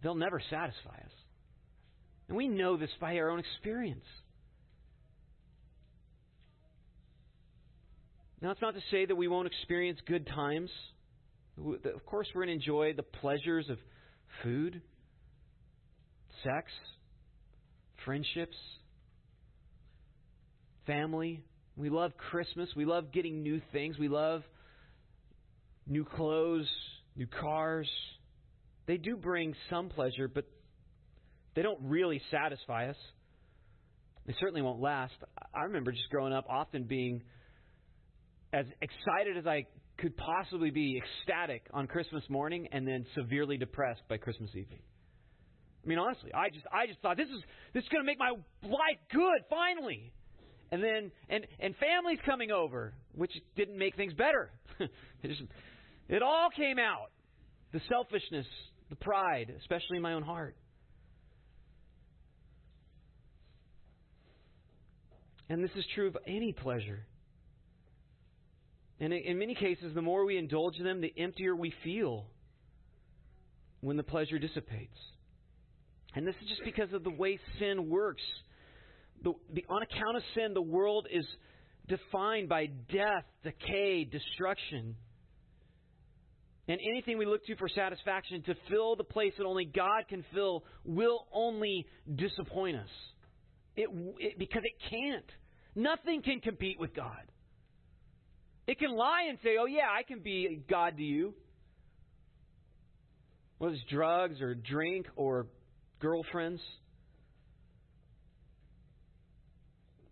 they'll 0.02 0.14
never 0.14 0.40
satisfy 0.50 0.96
us. 0.96 1.19
And 2.30 2.36
we 2.36 2.46
know 2.46 2.76
this 2.76 2.90
by 3.00 3.18
our 3.18 3.28
own 3.28 3.40
experience. 3.40 4.04
Now, 8.40 8.52
it's 8.52 8.62
not 8.62 8.74
to 8.74 8.80
say 8.92 9.04
that 9.04 9.16
we 9.16 9.26
won't 9.26 9.48
experience 9.48 9.98
good 10.06 10.28
times. 10.28 10.70
Of 11.58 12.06
course, 12.06 12.28
we're 12.32 12.44
going 12.44 12.56
to 12.56 12.62
enjoy 12.62 12.92
the 12.92 13.02
pleasures 13.02 13.68
of 13.68 13.78
food, 14.44 14.80
sex, 16.44 16.70
friendships, 18.04 18.56
family. 20.86 21.42
We 21.76 21.90
love 21.90 22.12
Christmas. 22.16 22.68
We 22.76 22.84
love 22.84 23.10
getting 23.12 23.42
new 23.42 23.60
things. 23.72 23.98
We 23.98 24.06
love 24.06 24.44
new 25.88 26.04
clothes, 26.04 26.68
new 27.16 27.26
cars. 27.26 27.90
They 28.86 28.98
do 28.98 29.16
bring 29.16 29.56
some 29.68 29.88
pleasure, 29.88 30.28
but 30.28 30.44
they 31.54 31.62
don't 31.62 31.80
really 31.82 32.20
satisfy 32.30 32.88
us. 32.88 32.96
They 34.26 34.34
certainly 34.38 34.62
won't 34.62 34.80
last. 34.80 35.14
I 35.54 35.62
remember 35.64 35.92
just 35.92 36.08
growing 36.10 36.32
up 36.32 36.46
often 36.48 36.84
being 36.84 37.22
as 38.52 38.66
excited 38.80 39.36
as 39.36 39.46
I 39.46 39.66
could 39.98 40.16
possibly 40.16 40.70
be, 40.70 40.98
ecstatic 40.98 41.66
on 41.72 41.86
Christmas 41.86 42.22
morning, 42.28 42.68
and 42.72 42.86
then 42.86 43.06
severely 43.14 43.56
depressed 43.56 44.02
by 44.08 44.16
Christmas 44.16 44.50
evening. 44.50 44.80
I 45.84 45.88
mean, 45.88 45.98
honestly, 45.98 46.32
I 46.34 46.50
just 46.50 46.66
I 46.72 46.86
just 46.86 47.00
thought 47.00 47.16
this 47.16 47.28
is 47.28 47.42
this 47.72 47.82
is 47.82 47.88
going 47.88 48.02
to 48.02 48.06
make 48.06 48.18
my 48.18 48.30
life 48.62 48.98
good 49.12 49.40
finally, 49.48 50.12
and 50.70 50.82
then 50.82 51.10
and 51.28 51.46
and 51.58 51.74
families 51.76 52.18
coming 52.26 52.50
over, 52.50 52.94
which 53.14 53.32
didn't 53.56 53.78
make 53.78 53.96
things 53.96 54.12
better. 54.14 54.50
it, 54.80 54.90
just, 55.28 55.42
it 56.08 56.22
all 56.22 56.48
came 56.54 56.78
out, 56.78 57.10
the 57.72 57.80
selfishness, 57.88 58.46
the 58.90 58.96
pride, 58.96 59.54
especially 59.60 59.96
in 59.96 60.02
my 60.02 60.12
own 60.12 60.22
heart. 60.22 60.56
And 65.50 65.64
this 65.64 65.72
is 65.74 65.84
true 65.96 66.06
of 66.06 66.16
any 66.28 66.52
pleasure. 66.52 67.04
And 69.00 69.12
in 69.12 69.36
many 69.36 69.54
cases, 69.56 69.92
the 69.94 70.00
more 70.00 70.24
we 70.24 70.38
indulge 70.38 70.78
them, 70.78 71.00
the 71.00 71.12
emptier 71.18 71.56
we 71.56 71.74
feel 71.82 72.26
when 73.80 73.96
the 73.96 74.04
pleasure 74.04 74.38
dissipates. 74.38 74.96
And 76.14 76.24
this 76.24 76.36
is 76.40 76.48
just 76.48 76.62
because 76.64 76.92
of 76.92 77.02
the 77.02 77.10
way 77.10 77.40
sin 77.58 77.90
works. 77.90 78.22
The, 79.24 79.32
the, 79.52 79.64
on 79.68 79.82
account 79.82 80.16
of 80.16 80.22
sin, 80.36 80.54
the 80.54 80.62
world 80.62 81.08
is 81.12 81.24
defined 81.88 82.48
by 82.48 82.66
death, 82.66 83.24
decay, 83.42 84.04
destruction. 84.04 84.94
And 86.68 86.78
anything 86.88 87.18
we 87.18 87.26
look 87.26 87.44
to 87.46 87.56
for 87.56 87.68
satisfaction 87.68 88.44
to 88.44 88.54
fill 88.68 88.94
the 88.94 89.04
place 89.04 89.32
that 89.38 89.46
only 89.46 89.64
God 89.64 90.04
can 90.08 90.24
fill 90.32 90.62
will 90.84 91.26
only 91.32 91.86
disappoint 92.14 92.76
us. 92.76 92.88
It, 93.76 93.88
it, 94.18 94.38
because 94.38 94.62
it 94.64 94.74
can't. 94.90 95.24
Nothing 95.74 96.22
can 96.22 96.40
compete 96.40 96.78
with 96.78 96.94
God. 96.94 97.22
It 98.66 98.78
can 98.78 98.96
lie 98.96 99.26
and 99.28 99.38
say, 99.42 99.56
oh, 99.60 99.66
yeah, 99.66 99.88
I 99.90 100.02
can 100.02 100.20
be 100.20 100.62
God 100.68 100.96
to 100.96 101.02
you. 101.02 101.34
Whether 103.58 103.74
it's 103.74 103.84
drugs 103.90 104.40
or 104.40 104.54
drink 104.54 105.06
or 105.16 105.46
girlfriends. 106.00 106.60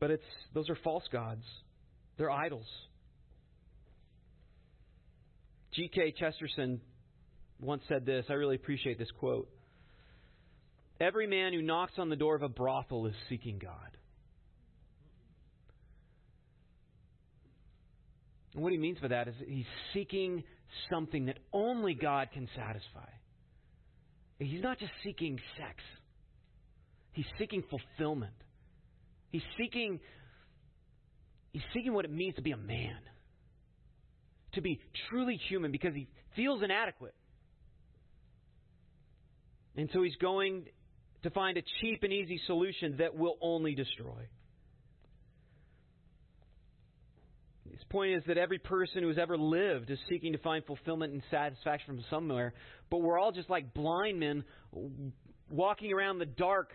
But 0.00 0.10
it's 0.10 0.22
those 0.54 0.68
are 0.70 0.76
false 0.84 1.04
gods. 1.10 1.44
They're 2.18 2.30
idols. 2.30 2.66
G.K. 5.72 6.14
Chesterton 6.18 6.80
once 7.60 7.82
said 7.88 8.04
this. 8.04 8.24
I 8.28 8.34
really 8.34 8.56
appreciate 8.56 8.98
this 8.98 9.10
quote. 9.18 9.48
Every 11.00 11.26
man 11.26 11.52
who 11.52 11.62
knocks 11.62 11.92
on 11.98 12.08
the 12.08 12.16
door 12.16 12.34
of 12.34 12.42
a 12.42 12.48
brothel 12.48 13.06
is 13.06 13.14
seeking 13.28 13.58
God. 13.58 13.97
And 18.58 18.64
what 18.64 18.72
he 18.72 18.78
means 18.78 18.98
by 18.98 19.06
that 19.06 19.28
is 19.28 19.36
he's 19.46 19.64
seeking 19.94 20.42
something 20.90 21.26
that 21.26 21.38
only 21.52 21.94
God 21.94 22.30
can 22.34 22.48
satisfy. 22.56 23.08
He's 24.40 24.60
not 24.60 24.80
just 24.80 24.90
seeking 25.04 25.38
sex. 25.56 25.76
He's 27.12 27.26
seeking 27.38 27.62
fulfillment. 27.70 28.32
He's 29.30 29.44
seeking 29.56 30.00
he's 31.52 31.62
seeking 31.72 31.92
what 31.92 32.04
it 32.04 32.10
means 32.10 32.34
to 32.34 32.42
be 32.42 32.50
a 32.50 32.56
man. 32.56 32.98
To 34.54 34.60
be 34.60 34.80
truly 35.08 35.38
human 35.48 35.70
because 35.70 35.94
he 35.94 36.08
feels 36.34 36.60
inadequate. 36.60 37.14
And 39.76 39.88
so 39.92 40.02
he's 40.02 40.16
going 40.16 40.64
to 41.22 41.30
find 41.30 41.56
a 41.58 41.62
cheap 41.80 42.02
and 42.02 42.12
easy 42.12 42.40
solution 42.48 42.96
that 42.98 43.14
will 43.14 43.36
only 43.40 43.76
destroy. 43.76 44.26
His 47.70 47.77
point 47.90 48.14
is 48.14 48.22
that 48.26 48.38
every 48.38 48.58
person 48.58 49.02
who 49.02 49.08
has 49.08 49.18
ever 49.18 49.36
lived 49.36 49.90
is 49.90 49.98
seeking 50.08 50.32
to 50.32 50.38
find 50.38 50.64
fulfillment 50.64 51.12
and 51.12 51.22
satisfaction 51.30 51.96
from 51.96 52.04
somewhere, 52.10 52.54
but 52.90 52.98
we're 52.98 53.18
all 53.18 53.32
just 53.32 53.50
like 53.50 53.74
blind 53.74 54.20
men 54.20 54.44
walking 55.50 55.92
around 55.92 56.18
the 56.18 56.26
dark 56.26 56.70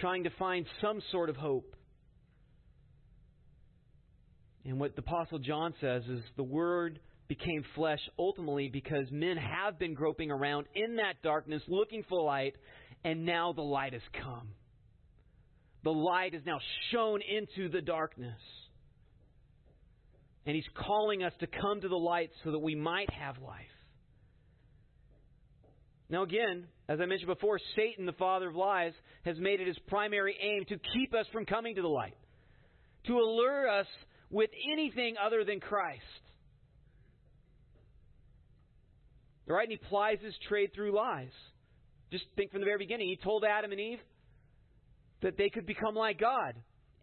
trying 0.00 0.24
to 0.24 0.30
find 0.38 0.66
some 0.80 1.00
sort 1.10 1.28
of 1.28 1.36
hope. 1.36 1.76
And 4.64 4.78
what 4.78 4.94
the 4.94 5.02
Apostle 5.02 5.38
John 5.38 5.74
says 5.80 6.04
is 6.04 6.22
the 6.36 6.42
Word 6.42 7.00
became 7.28 7.64
flesh 7.74 8.00
ultimately 8.18 8.68
because 8.68 9.06
men 9.10 9.36
have 9.36 9.78
been 9.78 9.94
groping 9.94 10.30
around 10.30 10.66
in 10.74 10.96
that 10.96 11.22
darkness 11.22 11.62
looking 11.66 12.04
for 12.08 12.22
light, 12.22 12.54
and 13.04 13.24
now 13.24 13.52
the 13.52 13.62
light 13.62 13.92
has 13.92 14.02
come. 14.12 14.48
The 15.82 15.92
light 15.92 16.34
is 16.34 16.42
now 16.46 16.60
shown 16.92 17.20
into 17.22 17.68
the 17.68 17.80
darkness. 17.80 18.38
And 20.46 20.56
He's 20.56 20.68
calling 20.74 21.22
us 21.22 21.32
to 21.40 21.46
come 21.46 21.80
to 21.80 21.88
the 21.88 21.96
light 21.96 22.30
so 22.44 22.50
that 22.50 22.58
we 22.58 22.74
might 22.74 23.10
have 23.10 23.38
life. 23.38 23.66
Now, 26.12 26.24
again, 26.24 26.66
as 26.88 27.00
I 27.00 27.06
mentioned 27.06 27.28
before, 27.28 27.58
Satan, 27.74 28.04
the 28.04 28.12
father 28.12 28.50
of 28.50 28.54
lies, 28.54 28.92
has 29.24 29.38
made 29.38 29.60
it 29.60 29.66
his 29.66 29.78
primary 29.88 30.36
aim 30.42 30.64
to 30.68 30.78
keep 30.92 31.14
us 31.14 31.26
from 31.32 31.46
coming 31.46 31.76
to 31.76 31.82
the 31.82 31.88
light, 31.88 32.16
to 33.06 33.14
allure 33.14 33.66
us 33.66 33.86
with 34.28 34.50
anything 34.70 35.14
other 35.24 35.42
than 35.42 35.58
Christ. 35.58 36.02
Right? 39.46 39.68
And 39.68 39.72
he 39.72 39.88
plies 39.88 40.18
his 40.22 40.34
trade 40.48 40.72
through 40.74 40.94
lies. 40.94 41.32
Just 42.10 42.24
think 42.36 42.50
from 42.50 42.60
the 42.60 42.66
very 42.66 42.78
beginning. 42.78 43.08
He 43.08 43.16
told 43.16 43.42
Adam 43.44 43.72
and 43.72 43.80
Eve 43.80 44.00
that 45.22 45.38
they 45.38 45.48
could 45.48 45.66
become 45.66 45.94
like 45.94 46.20
God. 46.20 46.54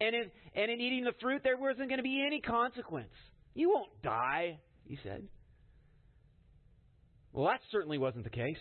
And 0.02 0.16
in, 0.16 0.32
and 0.56 0.72
in 0.72 0.80
eating 0.80 1.04
the 1.04 1.14
fruit, 1.22 1.41
there 1.43 1.58
wasn't 1.58 1.89
going 1.89 1.97
to 1.97 2.04
be 2.04 2.24
any 2.26 2.41
consequence. 2.41 3.10
You 3.54 3.70
won't 3.70 4.02
die, 4.02 4.60
he 4.86 4.97
said. 5.04 5.28
Well, 7.34 7.47
that 7.47 7.60
certainly 7.72 7.97
wasn't 7.97 8.24
the 8.24 8.30
case. 8.30 8.58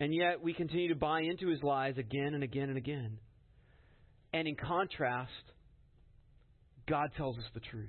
And 0.00 0.14
yet, 0.14 0.42
we 0.42 0.54
continue 0.54 0.88
to 0.88 0.94
buy 0.94 1.22
into 1.22 1.48
his 1.48 1.62
lies 1.62 1.98
again 1.98 2.34
and 2.34 2.42
again 2.42 2.68
and 2.68 2.78
again. 2.78 3.18
And 4.32 4.46
in 4.46 4.54
contrast, 4.54 5.32
God 6.88 7.10
tells 7.16 7.36
us 7.36 7.44
the 7.54 7.60
truth. 7.60 7.88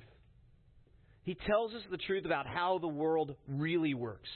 He 1.24 1.36
tells 1.48 1.74
us 1.74 1.82
the 1.92 1.98
truth 1.98 2.26
about 2.26 2.48
how 2.48 2.80
the 2.80 2.88
world 2.88 3.36
really 3.48 3.94
works. 3.94 4.30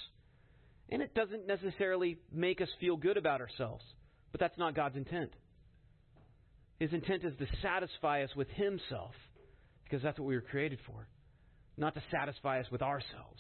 And 0.90 1.02
it 1.02 1.16
doesn't 1.16 1.48
necessarily 1.48 2.20
make 2.32 2.62
us 2.62 2.68
feel 2.80 2.98
good 2.98 3.18
about 3.18 3.42
ourselves, 3.42 3.84
but 4.34 4.42
that's 4.42 4.58
not 4.58 4.76
God's 4.76 4.98
intent. 4.98 5.32
His 6.80 6.92
intent 6.92 7.24
is 7.24 7.34
to 7.38 7.46
satisfy 7.62 8.24
us 8.24 8.32
with 8.36 8.50
Himself, 8.50 9.14
because 9.86 10.04
that's 10.04 10.20
what 10.20 10.28
we 10.28 10.36
were 10.36 10.42
created 10.42 10.80
for, 10.86 11.08
not 11.78 11.94
to 11.94 12.04
satisfy 12.12 12.60
us 12.60 12.66
with 12.70 12.82
ourselves. 12.82 13.40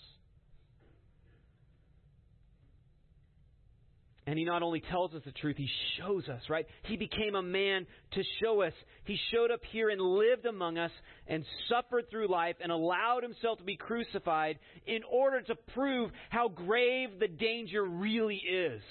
And 4.25 4.39
he 4.39 4.45
not 4.45 4.63
only 4.63 4.79
tells 4.79 5.13
us 5.13 5.21
the 5.25 5.33
truth, 5.33 5.57
he 5.57 5.69
shows 5.97 6.29
us, 6.29 6.41
right? 6.49 6.65
He 6.83 6.95
became 6.95 7.35
a 7.35 7.41
man 7.41 7.85
to 8.13 8.23
show 8.41 8.61
us. 8.61 8.71
He 9.03 9.17
showed 9.33 9.51
up 9.51 9.59
here 9.71 9.89
and 9.89 9.99
lived 9.99 10.45
among 10.45 10.77
us 10.77 10.91
and 11.27 11.43
suffered 11.67 12.09
through 12.09 12.29
life 12.29 12.55
and 12.63 12.71
allowed 12.71 13.23
himself 13.23 13.57
to 13.57 13.65
be 13.65 13.75
crucified 13.75 14.59
in 14.87 15.01
order 15.11 15.41
to 15.41 15.55
prove 15.73 16.09
how 16.29 16.47
grave 16.47 17.19
the 17.19 17.27
danger 17.27 17.83
really 17.83 18.37
is. 18.37 18.81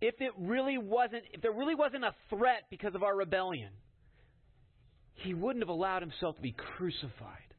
If 0.00 0.20
it 0.20 0.32
really 0.38 0.78
wasn't, 0.78 1.24
if 1.32 1.42
there 1.42 1.52
really 1.52 1.74
wasn't 1.74 2.04
a 2.04 2.14
threat 2.30 2.64
because 2.70 2.94
of 2.94 3.02
our 3.02 3.14
rebellion, 3.14 3.70
he 5.14 5.34
wouldn't 5.34 5.62
have 5.62 5.68
allowed 5.68 6.02
himself 6.02 6.36
to 6.36 6.42
be 6.42 6.52
crucified. 6.52 7.50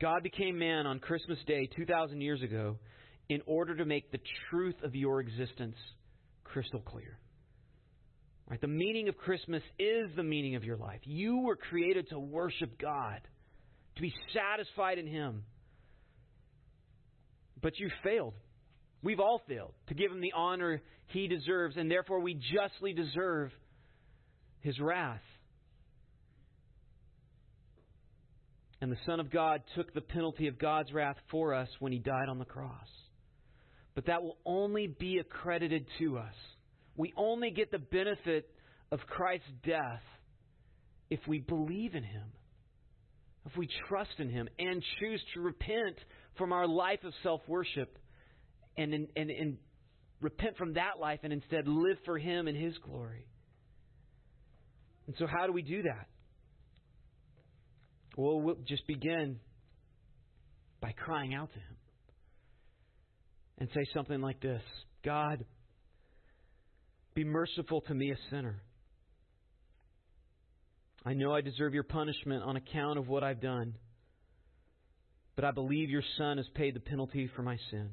God 0.00 0.22
became 0.22 0.58
man 0.58 0.86
on 0.86 1.00
Christmas 1.00 1.38
Day 1.46 1.68
2,000 1.74 2.20
years 2.20 2.40
ago 2.42 2.76
in 3.28 3.42
order 3.46 3.74
to 3.76 3.84
make 3.84 4.12
the 4.12 4.20
truth 4.48 4.76
of 4.84 4.94
your 4.94 5.20
existence 5.20 5.74
crystal 6.44 6.80
clear. 6.80 7.18
Right? 8.48 8.60
The 8.60 8.68
meaning 8.68 9.08
of 9.08 9.16
Christmas 9.16 9.62
is 9.78 10.08
the 10.16 10.22
meaning 10.22 10.54
of 10.54 10.64
your 10.64 10.76
life. 10.76 11.00
You 11.02 11.40
were 11.40 11.56
created 11.56 12.08
to 12.10 12.18
worship 12.18 12.78
God, 12.80 13.20
to 13.96 14.02
be 14.02 14.14
satisfied 14.32 14.98
in 14.98 15.06
Him. 15.06 15.44
But 17.60 17.78
you 17.78 17.90
failed. 18.02 18.34
We've 19.02 19.20
all 19.20 19.42
failed 19.48 19.72
to 19.88 19.94
give 19.94 20.10
Him 20.10 20.20
the 20.20 20.32
honor 20.34 20.82
He 21.06 21.28
deserves, 21.28 21.76
and 21.76 21.90
therefore 21.90 22.20
we 22.20 22.34
justly 22.34 22.92
deserve 22.92 23.50
His 24.60 24.78
wrath. 24.80 25.20
And 28.80 28.92
the 28.92 28.98
Son 29.06 29.18
of 29.18 29.30
God 29.30 29.62
took 29.74 29.92
the 29.92 30.00
penalty 30.00 30.46
of 30.46 30.58
God's 30.58 30.92
wrath 30.92 31.16
for 31.30 31.52
us 31.52 31.68
when 31.80 31.92
he 31.92 31.98
died 31.98 32.28
on 32.28 32.38
the 32.38 32.44
cross. 32.44 32.86
But 33.94 34.06
that 34.06 34.22
will 34.22 34.36
only 34.46 34.86
be 34.86 35.18
accredited 35.18 35.86
to 35.98 36.18
us. 36.18 36.34
We 36.96 37.12
only 37.16 37.50
get 37.50 37.72
the 37.72 37.78
benefit 37.78 38.48
of 38.92 39.00
Christ's 39.00 39.46
death 39.66 40.02
if 41.10 41.20
we 41.26 41.40
believe 41.40 41.94
in 41.94 42.04
him, 42.04 42.26
if 43.46 43.56
we 43.56 43.68
trust 43.88 44.18
in 44.18 44.28
him, 44.28 44.48
and 44.58 44.82
choose 45.00 45.22
to 45.34 45.40
repent 45.40 45.96
from 46.38 46.52
our 46.52 46.66
life 46.66 47.04
of 47.04 47.12
self 47.22 47.42
worship 47.46 47.98
and, 48.76 48.94
and, 48.94 49.08
and, 49.16 49.58
repent 50.20 50.56
from 50.56 50.74
that 50.74 50.98
life 51.00 51.20
and 51.22 51.32
instead 51.32 51.68
live 51.68 51.96
for 52.04 52.18
him 52.18 52.48
and 52.48 52.56
his 52.56 52.76
glory. 52.78 53.24
And 55.06 55.14
so, 55.16 55.26
how 55.26 55.46
do 55.46 55.52
we 55.52 55.62
do 55.62 55.82
that? 55.82 56.06
Well, 58.16 58.40
we'll 58.40 58.56
just 58.66 58.84
begin 58.88 59.38
by 60.80 60.92
crying 60.92 61.34
out 61.34 61.50
to 61.52 61.58
Him 61.58 61.76
and 63.58 63.68
say 63.72 63.84
something 63.94 64.20
like 64.20 64.40
this 64.40 64.62
God, 65.04 65.44
be 67.14 67.24
merciful 67.24 67.80
to 67.82 67.94
me, 67.94 68.10
a 68.10 68.16
sinner. 68.30 68.60
I 71.06 71.14
know 71.14 71.32
I 71.32 71.40
deserve 71.40 71.74
your 71.74 71.84
punishment 71.84 72.42
on 72.42 72.56
account 72.56 72.98
of 72.98 73.08
what 73.08 73.22
I've 73.22 73.40
done, 73.40 73.74
but 75.38 75.44
I 75.44 75.52
believe 75.52 75.88
your 75.88 76.02
Son 76.16 76.38
has 76.38 76.46
paid 76.56 76.74
the 76.74 76.80
penalty 76.80 77.30
for 77.36 77.42
my 77.42 77.56
sin. 77.70 77.90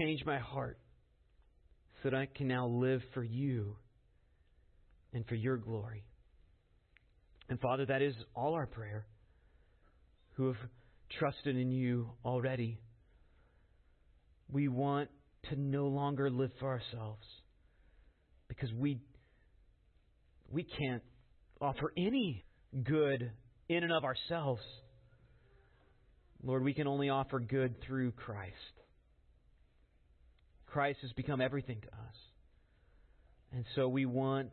Change 0.00 0.24
my 0.26 0.40
heart 0.40 0.80
so 2.02 2.10
that 2.10 2.16
I 2.16 2.26
can 2.26 2.48
now 2.48 2.66
live 2.66 3.02
for 3.14 3.22
you 3.22 3.76
and 5.12 5.24
for 5.28 5.36
your 5.36 5.56
glory. 5.58 6.02
And 7.48 7.60
Father, 7.60 7.86
that 7.86 8.02
is 8.02 8.16
all 8.34 8.54
our 8.54 8.66
prayer 8.66 9.06
who 10.32 10.48
have 10.48 10.56
trusted 11.20 11.56
in 11.56 11.70
you 11.70 12.08
already. 12.24 12.80
We 14.50 14.66
want 14.66 15.08
to 15.50 15.56
no 15.56 15.86
longer 15.86 16.30
live 16.30 16.50
for 16.58 16.66
ourselves 16.66 17.24
because 18.48 18.72
we 18.72 18.98
we 20.50 20.64
can't 20.64 21.04
offer 21.60 21.92
any 21.96 22.44
good 22.82 23.30
in 23.68 23.84
and 23.84 23.92
of 23.92 24.02
ourselves. 24.02 24.62
Lord, 26.42 26.64
we 26.64 26.74
can 26.74 26.86
only 26.86 27.10
offer 27.10 27.38
good 27.38 27.74
through 27.86 28.12
Christ. 28.12 28.54
Christ 30.66 30.98
has 31.02 31.12
become 31.12 31.40
everything 31.40 31.80
to 31.80 31.88
us. 31.88 32.16
And 33.52 33.64
so 33.74 33.88
we 33.88 34.06
want 34.06 34.50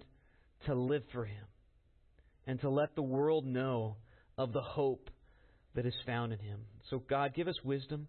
to 0.65 0.73
live 0.73 1.03
for 1.13 1.25
Him 1.25 1.45
and 2.47 2.59
to 2.61 2.69
let 2.69 2.95
the 2.95 3.01
world 3.01 3.45
know 3.45 3.97
of 4.37 4.53
the 4.53 4.61
hope 4.61 5.09
that 5.75 5.85
is 5.85 5.93
found 6.05 6.33
in 6.33 6.39
him. 6.39 6.61
So, 6.89 6.99
God, 6.99 7.35
give 7.35 7.47
us 7.47 7.55
wisdom, 7.63 8.07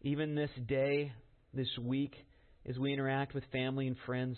even 0.00 0.34
this 0.34 0.50
day, 0.66 1.12
this 1.54 1.68
week, 1.80 2.14
as 2.68 2.78
we 2.78 2.92
interact 2.92 3.34
with 3.34 3.44
family 3.52 3.86
and 3.86 3.96
friends, 4.06 4.36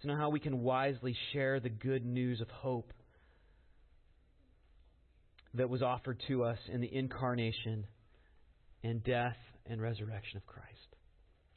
to 0.00 0.06
know 0.06 0.16
how 0.16 0.30
we 0.30 0.40
can 0.40 0.60
wisely 0.60 1.14
share 1.32 1.60
the 1.60 1.68
good 1.68 2.06
news 2.06 2.40
of 2.40 2.48
hope 2.48 2.92
that 5.54 5.68
was 5.68 5.82
offered 5.82 6.22
to 6.28 6.44
us 6.44 6.58
in 6.72 6.80
the 6.80 6.94
incarnation 6.94 7.86
and 8.82 9.02
death 9.02 9.36
and 9.66 9.80
resurrection 9.80 10.36
of 10.36 10.46
Christ. 10.46 10.68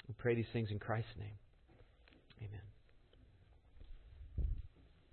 We 0.08 0.16
pray 0.18 0.36
these 0.36 0.46
things 0.52 0.70
in 0.72 0.80
Christ's 0.80 1.16
name. 1.18 1.38
Amen. 2.42 2.73